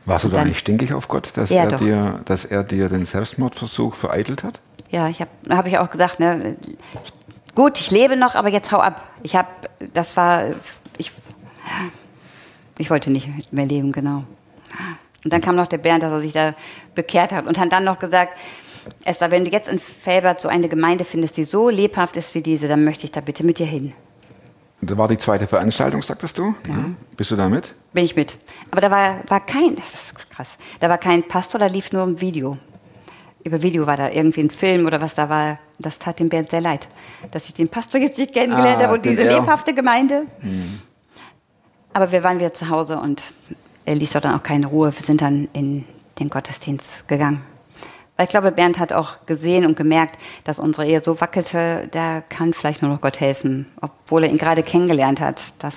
[0.06, 1.78] warst du da nicht stinkig auf Gott, dass, Ja, er doch.
[1.78, 4.58] dir, dass er dir den Selbstmordversuch vereitelt hat?
[4.90, 6.56] Ja, ich habe habe ich auch gesagt, ne,
[7.04, 7.12] ich,
[7.54, 9.02] gut, ich lebe noch, aber jetzt hau ab.
[9.22, 9.48] Ich habe,
[9.92, 10.44] das war,
[10.98, 11.10] ich,
[12.78, 14.24] ich wollte nicht mehr leben, genau.
[15.24, 16.54] Und dann kam noch der Bernd, dass er sich da
[16.94, 18.36] bekehrt hat und hat dann noch gesagt,
[19.04, 22.42] Esther, wenn du jetzt in Felbert so eine Gemeinde findest, die so lebhaft ist wie
[22.42, 23.92] diese, dann möchte ich da bitte mit dir hin.
[24.80, 26.56] Da war die zweite Veranstaltung, sagtest du?
[26.66, 26.90] Ja.
[27.16, 27.72] Bist du da mit?
[27.92, 28.36] Bin ich mit.
[28.72, 32.02] Aber da war, war kein, das ist krass, da war kein Pastor, da lief nur
[32.02, 32.58] ein Video.
[33.44, 35.58] Über Video war da irgendwie ein Film oder was da war.
[35.78, 36.86] Das tat dem Bernd sehr leid,
[37.32, 40.26] dass ich den Pastor jetzt nicht kennengelernt Ah, habe und diese lebhafte Gemeinde.
[41.92, 43.22] Aber wir waren wieder zu Hause und
[43.84, 44.92] er ließ doch dann auch keine Ruhe.
[44.96, 45.84] Wir sind dann in
[46.20, 47.44] den Gottesdienst gegangen.
[48.16, 52.20] Weil ich glaube, Bernd hat auch gesehen und gemerkt, dass unsere Ehe so wackelte, da
[52.20, 55.54] kann vielleicht nur noch Gott helfen, obwohl er ihn gerade kennengelernt hat.
[55.58, 55.74] Das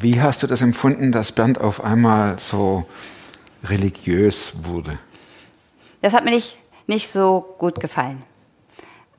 [0.00, 2.86] Wie hast du das empfunden, dass Bernd auf einmal so
[3.64, 4.98] religiös wurde?
[6.00, 6.56] Das hat mir nicht,
[6.88, 8.22] nicht so gut gefallen.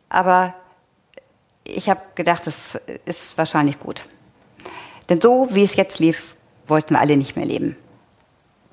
[0.10, 0.54] Aber
[1.64, 4.06] ich habe gedacht, das ist wahrscheinlich gut.
[5.08, 6.36] Denn so, wie es jetzt lief,
[6.68, 7.78] wollten wir alle nicht mehr leben.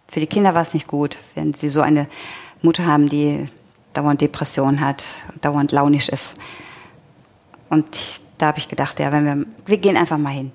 [0.09, 2.09] Für die Kinder war es nicht gut, wenn sie so eine
[2.63, 3.47] Mutter haben, die
[3.93, 5.05] dauernd Depression hat,
[5.41, 6.37] dauernd launisch ist.
[7.69, 10.53] Und da habe ich gedacht, ja, wenn wir, wir gehen einfach mal hin.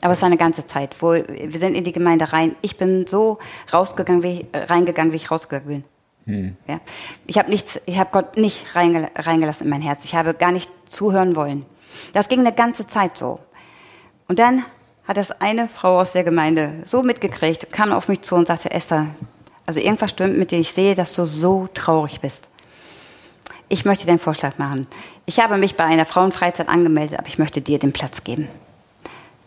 [0.00, 2.56] Aber es war eine ganze Zeit, wo wir sind in die Gemeinde rein.
[2.62, 3.38] Ich bin so
[3.72, 5.84] rausgegangen, wie, reingegangen, wie ich rausgegangen bin.
[6.26, 6.80] Ja.
[7.26, 10.04] Ich habe nichts, ich habe Gott nicht reingel reingelassen in mein Herz.
[10.04, 11.64] Ich habe gar nicht zuhören wollen.
[12.12, 13.40] Das ging eine ganze Zeit so.
[14.28, 14.64] Und dann
[15.08, 18.70] hat das eine Frau aus der Gemeinde so mitgekriegt, kam auf mich zu und sagte,
[18.70, 19.06] Esther,
[19.66, 20.58] also irgendwas stimmt mit dir.
[20.60, 22.44] Ich sehe, dass du so traurig bist.
[23.68, 24.86] Ich möchte einen Vorschlag machen.
[25.26, 28.48] Ich habe mich bei einer Frauenfreizeit angemeldet, aber ich möchte dir den Platz geben.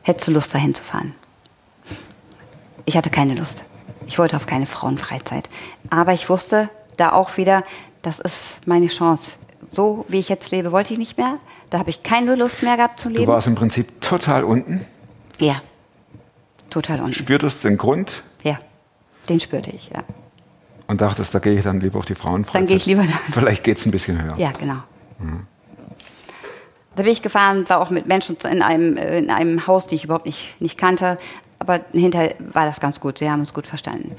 [0.02, 1.16] Hättest du Lust, dahin zu fahren?
[2.86, 3.64] Ich hatte keine Lust.
[4.08, 5.48] Ich wollte auf keine Frauenfreizeit.
[5.90, 7.64] Aber ich wusste da auch wieder,
[8.02, 9.32] das ist meine Chance.
[9.72, 11.38] So wie ich jetzt lebe, wollte ich nicht mehr.
[11.70, 13.28] Da habe ich keine Lust mehr gehabt zu Du leben.
[13.32, 14.86] warst im Prinzip total unten,
[15.40, 15.62] Ja.
[16.70, 17.14] Total unten.
[17.14, 18.60] spürtest den Grund Ja.
[19.30, 20.04] Den spürte ich, ja.
[20.88, 22.62] und dachtest, da gehe ich dann lieber auf die Frauenfreizeit.
[22.62, 23.14] Dann gehe ich lieber da.
[23.32, 24.38] Vielleicht geht es ein bisschen höher.
[24.38, 24.78] Ja, genau.
[26.96, 29.96] Da bin ich gefahren, war auch mit Menschen in einem, äh, in einem Haus, die
[29.96, 31.18] ich überhaupt nicht, nicht kannte.
[31.64, 33.20] Aber hinterher war das ganz gut.
[33.20, 34.16] Sie haben uns gut verstanden.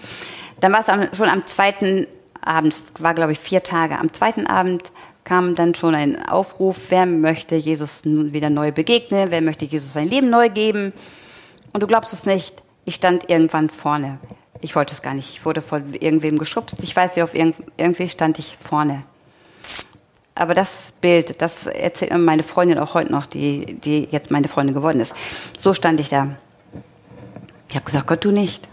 [0.60, 2.06] Dann war es schon am zweiten
[2.40, 3.98] Abend, war glaube ich vier Tage.
[3.98, 4.90] Am zweiten Abend
[5.24, 10.08] kam dann schon ein Aufruf, wer möchte Jesus wieder neu begegnen, wer möchte Jesus sein
[10.08, 10.94] Leben neu geben.
[11.74, 14.18] Und du glaubst es nicht, ich stand irgendwann vorne.
[14.62, 15.30] Ich wollte es gar nicht.
[15.30, 16.76] Ich wurde von irgendwem geschubst.
[16.82, 19.04] Ich weiß nicht, auf irgend, irgendwie stand ich vorne.
[20.34, 24.74] Aber das Bild, das erzählt meine Freundin auch heute noch, die, die jetzt meine Freundin
[24.74, 25.14] geworden ist.
[25.58, 26.36] So stand ich da.
[27.74, 28.68] Ich habe gesagt, Gott, du nicht.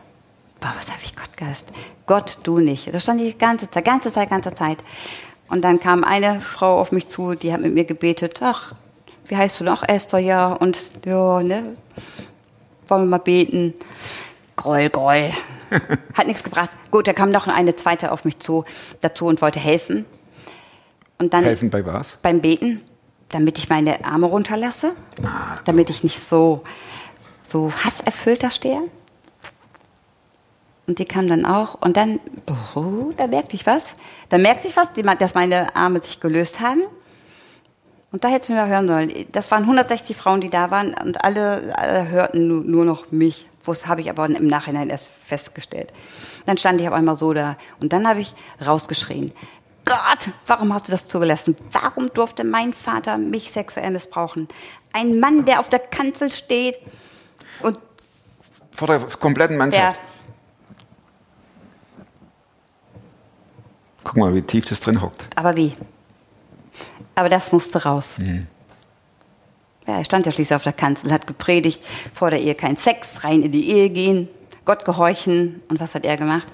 [0.60, 1.66] boah, was habe ich Gott gehasst?
[2.06, 2.94] Gott, du nicht.
[2.94, 4.78] Das stand die ganze Zeit, ganze Zeit, ganze Zeit.
[5.50, 8.74] Und dann kam eine Frau auf mich zu, die hat mit mir gebetet, ach,
[9.26, 9.82] wie heißt du noch?
[9.82, 10.54] Esther, ja.
[10.54, 11.78] Und ja, ne?
[12.88, 13.74] Wollen wir mal beten?
[14.56, 15.32] Groll, groll.
[16.14, 16.70] Hat nichts gebracht.
[16.92, 18.66] Gut, da kam noch eine zweite auf mich zu,
[19.02, 20.06] dazu und wollte helfen.
[21.18, 22.20] Und dann Helfen bei was?
[22.22, 22.82] beim Beten,
[23.30, 24.96] damit ich meine Arme runterlasse,
[25.66, 26.62] damit ich nicht so,
[27.52, 28.82] so hasserfüllt da stehe.
[30.88, 32.20] Und die kam dann auch und dann,
[32.76, 33.84] oh, da merkte ich was.
[34.30, 36.82] Da merkte ich was, dass meine Arme sich gelöst haben.
[38.12, 39.12] Und da hätte es mir mal hören sollen.
[39.32, 43.48] Das waren 160 Frauen, die da waren und alle, alle hörten nur, nur noch mich.
[43.66, 45.94] Das habe ich aber im Nachhinein erst festgestellt.
[46.46, 48.34] Dann stand ich auf einmal so da und dann habe ich
[48.66, 49.32] rausgeschrien.
[49.86, 51.56] Gott, warum hast du das zugelassen?
[51.72, 54.48] Warum durfte mein Vater mich sexuell missbrauchen?
[54.94, 56.76] Ein Mann, der auf der Kanzel steht
[57.64, 57.78] und
[58.72, 60.00] Vor der kompletten Mannschaft.
[64.04, 65.28] Guck mal, wie tief das drin hockt.
[65.36, 65.74] aber wie?
[67.16, 68.16] Aber das musste raus.
[69.88, 73.24] Ja, er stand ja schließlich auf der Kanzel, hat gepredigt, vor der Ehe kein Sex,
[73.24, 74.28] rein in die Ehe gehen,
[74.66, 75.62] Gott gehorchen.
[75.70, 76.48] Und was hat er gemacht?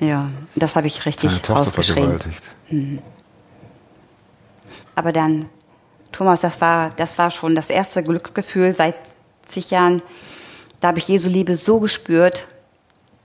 [0.00, 2.18] Ja, das habe ich richtig Tochter rausgeschrieben.
[2.18, 2.42] vergewaltigt.
[4.94, 5.48] Aber dann,
[6.10, 8.96] Thomas, das war, das war schon das erste Glücksgefühl seit
[9.44, 10.02] zig Jahren.
[10.80, 12.46] Da habe ich Jesu Liebe so gespürt,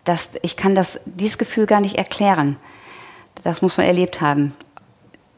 [0.03, 2.57] dass ich kann das, dieses Gefühl gar nicht erklären.
[3.43, 4.55] Das muss man erlebt haben.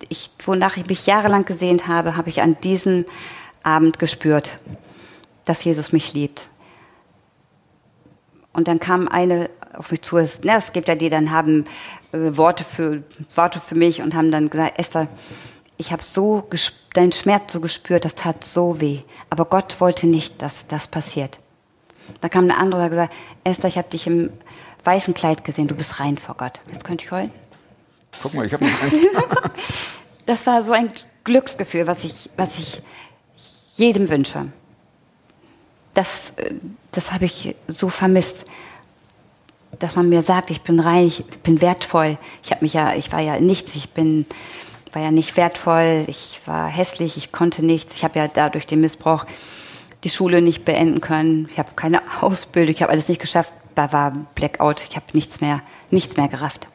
[0.10, 3.06] Ich, wonach ich mich jahrelang gesehnt habe, habe ich an diesem
[3.64, 4.58] Abend gespürt,
[5.46, 6.48] dass Jesus mich liebt.
[8.54, 11.66] Und dann kam eine auf mich zu, es, ne, es gibt ja die, dann haben
[12.12, 15.08] äh, Worte, für, Worte für mich und haben dann gesagt, Esther,
[15.80, 16.44] ich habe so
[16.94, 19.00] deinen Schmerz so gespürt, das tat so weh.
[19.30, 21.40] Aber Gott wollte nicht, dass das passiert.
[22.20, 23.14] Da kam eine andere und hat gesagt,
[23.46, 24.30] Esther, ich habe dich im
[24.84, 26.60] weißen Kleid gesehen, du bist rein vor Gott.
[26.72, 27.32] Jetzt könnte ich heulen.
[28.22, 28.98] Guck mal, ich habe noch eins.
[30.26, 30.92] Das war so ein
[31.24, 32.84] Glücksgefühl, was ich, was ich
[33.74, 34.46] jedem wünsche.
[35.96, 36.54] Das, äh,
[36.92, 38.46] das habe ich so vermisst,
[39.80, 42.20] dass man mir sagt, ich bin rein, ich bin wertvoll.
[42.44, 44.28] Ich habe mich ja, ich war ja nichts, ich bin,
[44.92, 47.96] war ja nicht wertvoll, ich war hässlich, ich konnte nichts.
[47.96, 49.26] Ich habe ja dadurch den Missbrauch
[50.04, 51.50] die Schule nicht beenden können.
[51.52, 53.54] Ich habe keine Ausbildung, ich habe alles nicht geschafft.
[53.76, 56.68] Da war Blackout, ich habe nichts mehr, nichts mehr gerafft.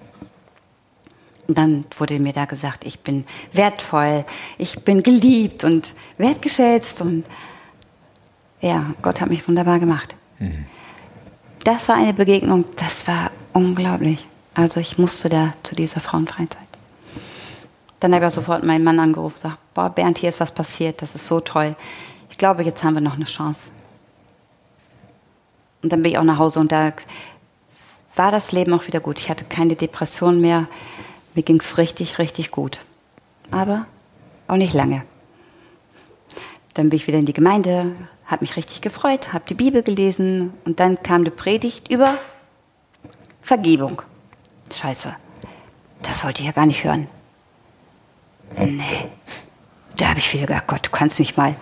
[1.46, 4.24] Und dann wurde mir da gesagt, ich bin wertvoll,
[4.57, 7.24] ich bin geliebt und wertgeschätzt und
[8.62, 10.14] ja, Gott hat mich wunderbar gemacht.
[11.64, 14.24] Das war eine Begegnung, das war unglaublich.
[14.55, 16.68] Also ich musste da zu dieser Frauenfreizeit.
[18.00, 20.52] Dann habe ich auch sofort meinen Mann angerufen und gesagt, boah, Bernd, hier ist was
[20.52, 21.76] passiert, das ist so toll.
[22.30, 23.70] Ich glaube, jetzt haben wir noch eine Chance.
[25.83, 26.92] Und dann bin ich auch nach Hause und da
[28.16, 29.18] war das Leben auch wieder gut.
[29.18, 30.66] Ich hatte keine Depression mehr.
[31.35, 32.78] Mir ging es richtig, richtig gut.
[33.50, 33.87] Aber
[34.48, 35.02] auch nicht lange.
[36.74, 37.94] Dann bin ich wieder in die Gemeinde,
[38.26, 42.18] habe mich richtig gefreut, habe die Bibel gelesen und dann kam eine Predigt über
[43.42, 44.02] Vergebung.
[44.72, 45.14] Scheiße,
[46.02, 47.09] das wollte ich ja gar nicht hören.
[48.57, 49.09] Nee,
[49.96, 51.54] da habe ich wieder gedacht, Gott, du kannst mich mal.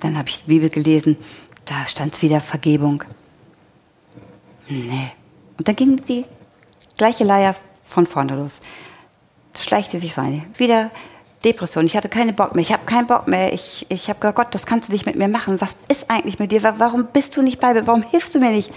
[0.00, 1.16] Dann habe ich die Bibel gelesen,
[1.64, 3.02] da stand wieder Vergebung.
[4.68, 5.10] Nee.
[5.58, 6.24] Und dann ging die
[6.96, 8.60] gleiche Leier von vorne los.
[9.52, 10.44] Das schleichte sich so eine.
[10.56, 10.90] Wieder
[11.44, 11.86] Depression.
[11.86, 12.62] Ich hatte keinen Bock mehr.
[12.62, 13.52] Ich habe keinen Bock mehr.
[13.54, 15.60] Ich, ich habe gesagt, Gott, das kannst du nicht mit mir machen.
[15.60, 16.62] Was ist eigentlich mit dir?
[16.62, 17.86] Wa- Warum bist du nicht bei mir?
[17.86, 18.70] Warum hilfst du mir nicht?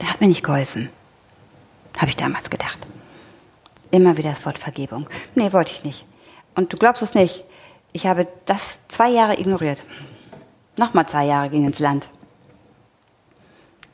[0.00, 0.90] Der hat mir nicht geholfen.
[1.96, 2.78] Habe ich damals gedacht.
[3.92, 5.06] Immer wieder das Wort Vergebung.
[5.34, 6.04] Nee, wollte ich nicht.
[6.54, 7.44] Und du glaubst es nicht.
[7.92, 9.78] Ich habe das zwei Jahre ignoriert.
[10.78, 12.08] Nochmal zwei Jahre ging ins Land.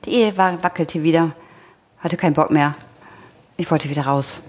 [0.04, 1.32] Die Ehe war, wackelte wieder.
[1.98, 2.76] Hatte keinen Bock mehr.
[3.56, 4.40] Ich wollte wieder raus.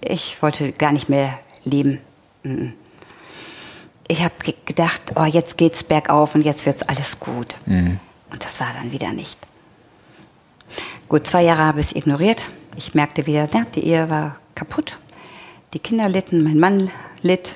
[0.00, 2.00] Ich wollte gar nicht mehr leben.
[2.42, 2.74] Mhm.
[4.08, 7.54] Ich habe gedacht, oh, jetzt geht's bergauf und jetzt wird's alles gut.
[8.32, 9.38] Und das war dann wieder nicht.
[11.08, 12.50] Gut, zwei Jahre habe ich es ignoriert.
[12.74, 14.98] Ich merkte wieder, ja, die Ehe war kaputt.
[15.72, 16.90] Die Kinder litten, mein Mann
[17.22, 17.54] litt.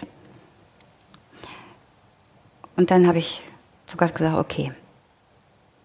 [2.76, 3.42] Und dann habe ich
[3.86, 4.72] zu Gott gesagt, okay,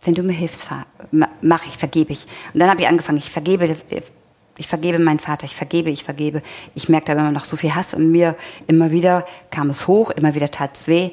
[0.03, 2.25] wenn du mir hilfst, fahr- ma- mach ich, vergebe ich.
[2.53, 3.75] Und dann habe ich angefangen, ich vergebe,
[4.58, 6.41] ich vergebe meinen Vater, ich vergebe, ich vergebe.
[6.73, 8.36] Ich merkte aber immer noch so viel Hass in mir.
[8.67, 11.12] Immer wieder kam es hoch, immer wieder tat es weh.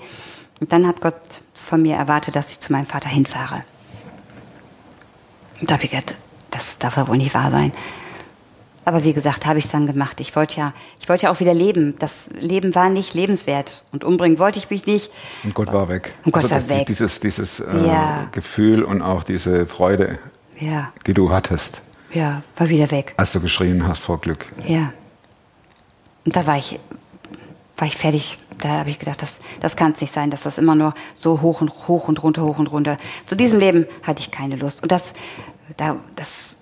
[0.61, 1.21] Und dann hat Gott
[1.53, 3.65] von mir erwartet, dass ich zu meinem Vater hinfahre.
[5.61, 6.15] Und da habe ich gedacht,
[6.53, 7.73] das darf ja wohl nicht wahr sein.
[8.87, 10.21] Aber wie gesagt, habe ich es dann gemacht.
[10.21, 11.97] Ich wollte ja, ich wollte ja auch wieder leben.
[11.99, 13.83] Das Leben war nicht lebenswert.
[13.91, 15.11] Und umbringen wollte ich mich nicht.
[15.43, 16.15] Und Gott war weg.
[16.25, 16.87] Und Gott war das- weg.
[16.87, 18.29] Dieses, dieses äh, Ja.
[18.31, 20.21] Gefühl und auch diese Freude
[20.61, 23.13] Ja, die du hattest, ja, war wieder weg.
[23.17, 24.47] als du geschrien hast vor Glück.
[24.67, 24.93] Ja.
[26.25, 26.79] Und da war ich,
[27.77, 28.39] war ich fertig.
[28.59, 31.43] Da habe ich gedacht, das, das kann es nicht sein, dass das immer nur so
[31.43, 32.99] hoch und hoch und runter, hoch und runter.
[33.27, 34.83] Zu diesem Leben hatte ich keine Lust.
[34.83, 35.13] Und das,
[35.77, 36.57] da, das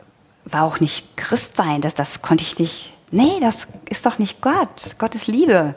[0.45, 1.81] war auch nicht Christsein.
[1.81, 2.93] Das, das konnte ich nicht.
[3.11, 4.97] Nee, das ist doch nicht Gott.
[4.99, 5.75] Gott ist Liebe.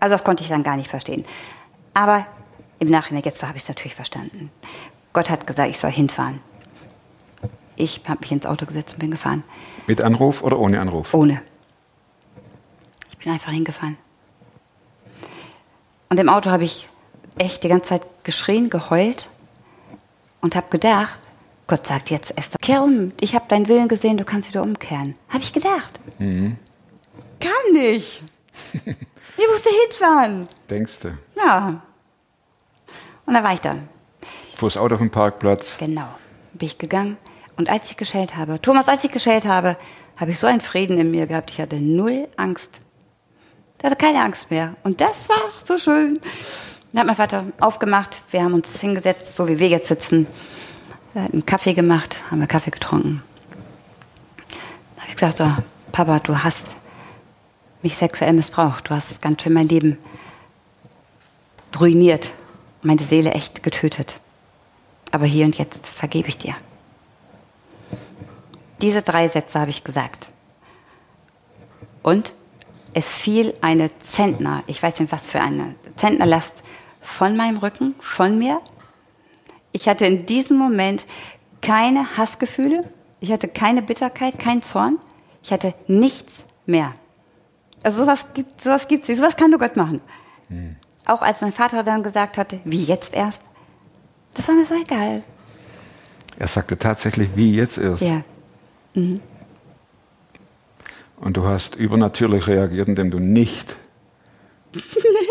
[0.00, 1.24] Also das konnte ich dann gar nicht verstehen.
[1.94, 2.26] Aber
[2.78, 4.50] im Nachhinein, jetzt habe ich es natürlich verstanden.
[5.12, 6.40] Gott hat gesagt, ich soll hinfahren.
[7.76, 9.44] Ich habe mich ins Auto gesetzt und bin gefahren.
[9.86, 11.14] Mit Anruf oder ohne Anruf?
[11.14, 11.42] Ohne.
[13.10, 13.96] Ich bin einfach hingefahren.
[16.08, 16.88] Und im Auto habe ich
[17.38, 19.28] echt die ganze Zeit geschrien, geheult
[20.40, 21.20] und habe gedacht,
[21.66, 23.12] Gott sagt jetzt, Esther, kehr um.
[23.20, 25.16] Ich habe deinen Willen gesehen, du kannst wieder umkehren.
[25.28, 25.98] Habe ich gedacht.
[26.18, 28.22] Kann nicht.
[29.38, 30.48] Ich musste hinfahren.
[30.70, 31.18] Denkst du?
[31.36, 31.82] Ja.
[33.26, 33.86] Und da war ich dann.
[34.56, 35.76] Fuhr das Auto auf dem Parkplatz.
[35.78, 36.08] Genau.
[36.54, 37.18] Bin ich gegangen.
[37.58, 39.76] Und als ich geschellt habe, Thomas, als ich geschellt habe,
[40.16, 41.50] habe ich so einen Frieden in mir gehabt.
[41.50, 42.80] Ich hatte null Angst.
[43.78, 44.74] Ich hatte keine Angst mehr.
[44.84, 46.18] Und das war so schön.
[46.92, 48.22] Dann hat mein Vater aufgemacht.
[48.30, 50.26] Wir haben uns hingesetzt, so wie wir jetzt sitzen.
[51.16, 53.22] Er hat einen Kaffee gemacht, haben wir Kaffee getrunken.
[54.38, 56.66] Dann habe ich gesagt, oh, Papa, du hast
[57.80, 58.90] mich sexuell missbraucht.
[58.90, 59.96] Du hast ganz schön mein Leben
[61.80, 62.32] ruiniert.
[62.82, 64.20] Meine Seele echt getötet.
[65.10, 66.54] Aber hier und jetzt vergebe ich dir.
[68.82, 70.28] Diese drei Sätze habe ich gesagt.
[72.02, 72.34] Und
[72.92, 76.62] es fiel eine Zentner, ich weiß nicht was für eine Zentnerlast
[77.00, 78.60] von meinem Rücken, von mir.
[79.76, 81.04] Ich hatte in diesem Moment
[81.60, 82.80] keine Hassgefühle,
[83.20, 84.98] ich hatte keine Bitterkeit, keinen Zorn,
[85.42, 86.94] ich hatte nichts mehr.
[87.82, 90.00] Also sowas gibt sowas gibt's nicht, sowas kann nur Gott machen.
[91.04, 93.42] Auch als mein Vater dann gesagt hatte, wie jetzt erst,
[94.32, 95.22] das war mir so egal.
[96.38, 98.02] Er sagte tatsächlich, wie jetzt erst.
[98.02, 98.22] Ja,
[98.94, 99.20] Und
[101.36, 103.76] du hast übernatürlich reagiert, indem du nicht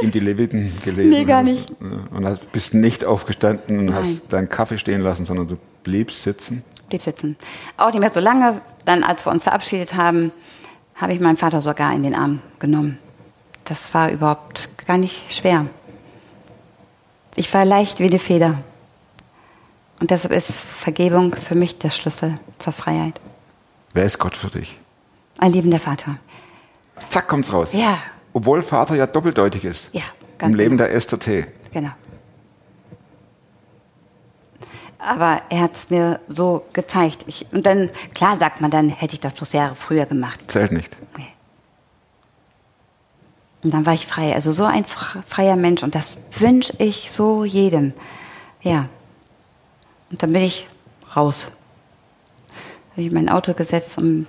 [0.01, 1.71] in die Leviten gelesen Nee, gar nicht.
[1.79, 3.95] Und hast- bist nicht aufgestanden und Nein.
[4.03, 6.63] hast deinen Kaffee stehen lassen, sondern du bliebst sitzen.
[6.89, 7.37] blieb sitzen.
[7.77, 8.61] Auch nicht mehr so lange.
[8.85, 10.31] Dann, als wir uns verabschiedet haben,
[10.95, 12.99] habe ich meinen Vater sogar in den Arm genommen.
[13.65, 15.65] Das war überhaupt gar nicht schwer.
[17.35, 18.59] Ich war leicht wie eine Feder.
[19.99, 23.19] Und deshalb ist Vergebung für mich der Schlüssel zur Freiheit.
[23.93, 24.77] Wer ist Gott für dich?
[25.39, 26.17] Ein liebender Vater.
[27.09, 27.69] Zack, kommt's raus.
[27.73, 27.97] Ja,
[28.37, 29.87] Obwohl Vater ja doppeldeutig ist.
[29.93, 30.01] ja,
[30.37, 30.87] ganz Im Leben genau.
[30.89, 31.45] der Esther T.
[31.71, 31.91] Genau.
[34.99, 37.23] Aber er hat es mir so gezeigt.
[37.27, 40.39] Ich, und dann, klar sagt man, dann hätte ich das bloß Jahre früher gemacht.
[40.47, 40.95] Zählt nicht.
[41.17, 41.27] Nee.
[43.63, 44.35] Und dann war ich frei.
[44.35, 45.81] Also so ein fr- freier Mensch.
[45.81, 47.93] Und das wünsche ich so jedem.
[48.63, 48.89] Ja.
[50.11, 50.67] Und dann bin ich
[51.15, 51.51] raus.
[52.91, 54.27] Habe ich in mein Auto gesetzt und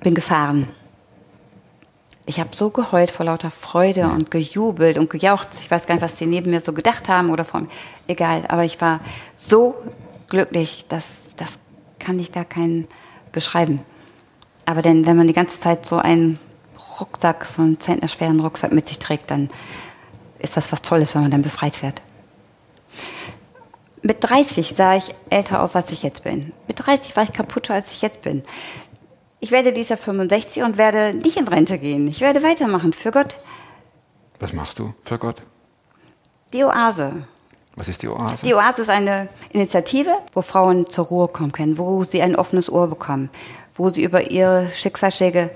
[0.00, 0.68] bin gefahren.
[2.24, 5.48] Ich habe so geheult vor lauter Freude und gejubelt und gejaucht.
[5.60, 7.68] Ich weiß gar nicht, was die neben mir so gedacht haben oder vor mir.
[8.06, 9.00] Egal, aber ich war
[9.36, 9.74] so
[10.28, 11.58] glücklich, dass das
[11.98, 12.86] kann ich gar keinen
[13.32, 13.80] beschreiben.
[14.66, 16.38] Aber denn, wenn man die ganze Zeit so einen
[17.00, 19.50] Rucksack, so einen zentnerschweren Rucksack mit sich trägt, dann
[20.38, 22.02] ist das was Tolles, wenn man dann befreit wird.
[24.02, 26.52] Mit 30 sah ich älter aus, als ich jetzt bin.
[26.66, 28.42] Mit 30 war ich kaputter, als ich jetzt bin.
[29.42, 32.06] Ich werde dieses Jahr 65 und werde nicht in Rente gehen.
[32.06, 33.38] Ich werde weitermachen für Gott.
[34.38, 35.42] Was machst du für Gott?
[36.52, 37.24] Die Oase.
[37.74, 38.46] Was ist die Oase?
[38.46, 42.70] Die Oase ist eine Initiative, wo Frauen zur Ruhe kommen können, wo sie ein offenes
[42.70, 43.30] Ohr bekommen,
[43.74, 45.50] wo sie über ihre Schicksalsschläge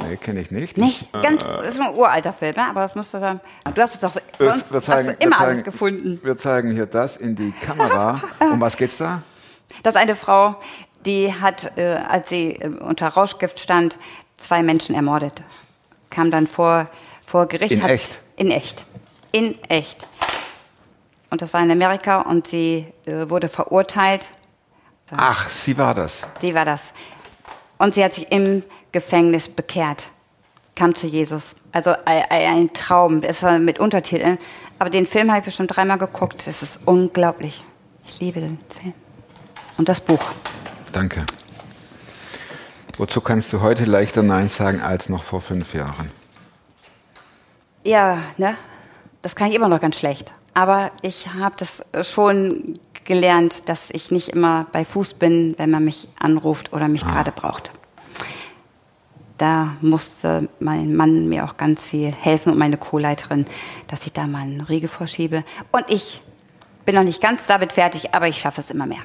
[0.00, 0.76] nee, kenne ich nicht.
[0.78, 1.12] Nicht?
[1.12, 2.66] Ganz, das ist ein uralter Film, ne?
[2.66, 3.40] aber das musst du dann.
[3.74, 6.20] Du hast es doch sonst wir zeigen, hast du immer zeigen, alles gefunden.
[6.22, 8.20] Wir zeigen hier das in die Kamera.
[8.40, 9.22] um was geht's da?
[9.82, 10.56] Das ist eine Frau,
[11.04, 13.98] die hat, äh, als sie äh, unter Rauschgift stand,
[14.36, 15.42] zwei Menschen ermordet.
[16.10, 16.88] Kam dann vor,
[17.24, 17.72] vor Gericht.
[17.72, 18.18] In echt?
[18.36, 18.86] In echt.
[19.32, 20.06] In echt.
[21.32, 24.28] Und das war in Amerika und sie äh, wurde verurteilt.
[25.16, 26.20] Ach, sie war das.
[26.42, 26.92] Die war das.
[27.78, 28.62] Und sie hat sich im
[28.92, 30.08] Gefängnis bekehrt,
[30.74, 31.56] kam zu Jesus.
[31.72, 33.22] Also ein, ein Traum.
[33.22, 34.36] Es war mit Untertiteln.
[34.78, 36.46] Aber den Film habe ich bestimmt dreimal geguckt.
[36.46, 37.64] Es ist unglaublich.
[38.04, 38.92] Ich liebe den Film.
[39.78, 40.32] Und das Buch.
[40.92, 41.24] Danke.
[42.98, 46.10] Wozu kannst du heute leichter Nein sagen als noch vor fünf Jahren?
[47.84, 48.54] Ja, ne?
[49.22, 50.34] Das kann ich immer noch ganz schlecht.
[50.54, 55.84] Aber ich habe das schon gelernt, dass ich nicht immer bei Fuß bin, wenn man
[55.84, 57.72] mich anruft oder mich gerade braucht.
[59.38, 63.46] Da musste mein Mann mir auch ganz viel helfen und meine Co-Leiterin,
[63.88, 65.42] dass ich da mal einen Riegel vorschiebe.
[65.72, 66.22] Und ich
[66.84, 69.02] bin noch nicht ganz damit fertig, aber ich schaffe es immer mehr.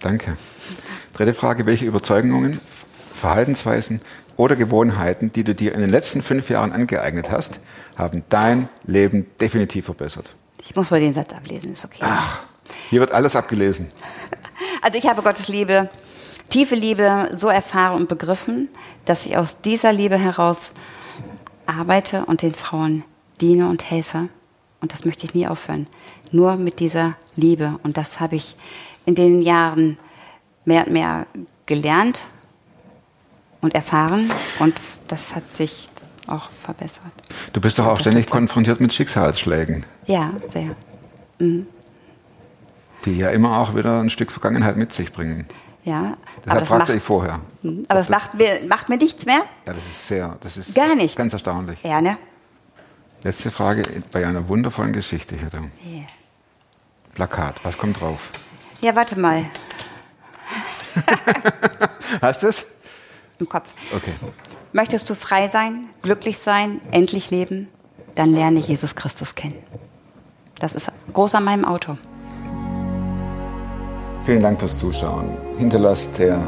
[0.00, 0.36] Danke.
[1.14, 2.60] Dritte Frage, welche Überzeugungen,
[3.14, 4.00] Verhaltensweisen
[4.36, 7.60] oder Gewohnheiten, die du dir in den letzten fünf Jahren angeeignet hast,
[7.96, 10.30] haben dein Leben definitiv verbessert?
[10.62, 12.04] Ich muss mal den Satz ablesen, ist okay.
[12.90, 13.90] Hier wird alles abgelesen.
[14.82, 15.88] Also ich habe Gottes Liebe,
[16.50, 18.68] tiefe Liebe so erfahren und begriffen,
[19.04, 20.74] dass ich aus dieser Liebe heraus
[21.66, 23.02] arbeite und den Frauen
[23.40, 24.28] diene und helfe.
[24.80, 25.86] Und das möchte ich nie aufhören.
[26.30, 27.78] Nur mit dieser Liebe.
[27.82, 28.56] Und das habe ich
[29.06, 29.98] in den Jahren
[30.64, 31.26] mehr und mehr
[31.66, 32.20] gelernt
[33.64, 34.30] und erfahren.
[34.60, 34.74] Und
[35.08, 35.88] das hat sich
[36.26, 37.12] auch verbessert.
[37.52, 40.74] Du bist doch auch ständig konfrontiert mit Schicksalsschlägen, Ja, sehr.
[41.38, 45.46] die ja immer auch wieder ein Stück Vergangenheit mit sich bringen.
[45.82, 47.40] Ja, aber Deshalb das, fragte macht, ich vorher.
[47.62, 49.42] aber das macht mir, macht mir nichts mehr.
[49.66, 51.14] Ja, das ist sehr, das ist Gar nicht.
[51.16, 51.78] ganz erstaunlich.
[51.82, 52.16] Ja, ne?
[53.22, 55.48] Letzte Frage bei einer wundervollen Geschichte hier.
[55.86, 56.06] Yeah.
[57.14, 58.30] Plakat, was kommt drauf?
[58.80, 59.44] Ja, warte mal.
[62.22, 62.66] Hast du es?
[63.44, 63.74] Im Kopf.
[63.94, 64.12] Okay.
[64.72, 67.68] Möchtest du frei sein, glücklich sein, endlich leben?
[68.14, 69.58] Dann lerne Jesus Christus kennen.
[70.58, 71.98] Das ist groß an meinem Auto.
[74.24, 75.36] Vielen Dank fürs Zuschauen.
[75.58, 76.40] Hinterlasst der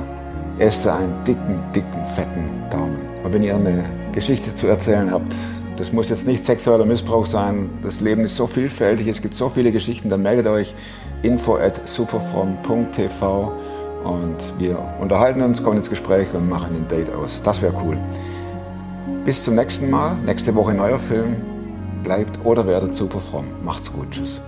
[0.58, 2.98] Esther einen dicken, dicken, fetten Daumen.
[3.22, 5.34] Und wenn ihr eine Geschichte zu erzählen habt,
[5.76, 9.50] das muss jetzt nicht sexueller Missbrauch sein, das Leben ist so vielfältig, es gibt so
[9.50, 10.74] viele Geschichten, dann meldet euch
[11.22, 13.52] info at superfrom.tv
[14.06, 17.40] und wir unterhalten uns, kommen ins Gespräch und machen ein Date aus.
[17.42, 17.98] Das wäre cool.
[19.24, 21.36] Bis zum nächsten Mal, nächste Woche neuer Film.
[22.02, 23.46] Bleibt oder werdet super fromm.
[23.64, 24.10] Macht's gut.
[24.10, 24.40] Tschüss.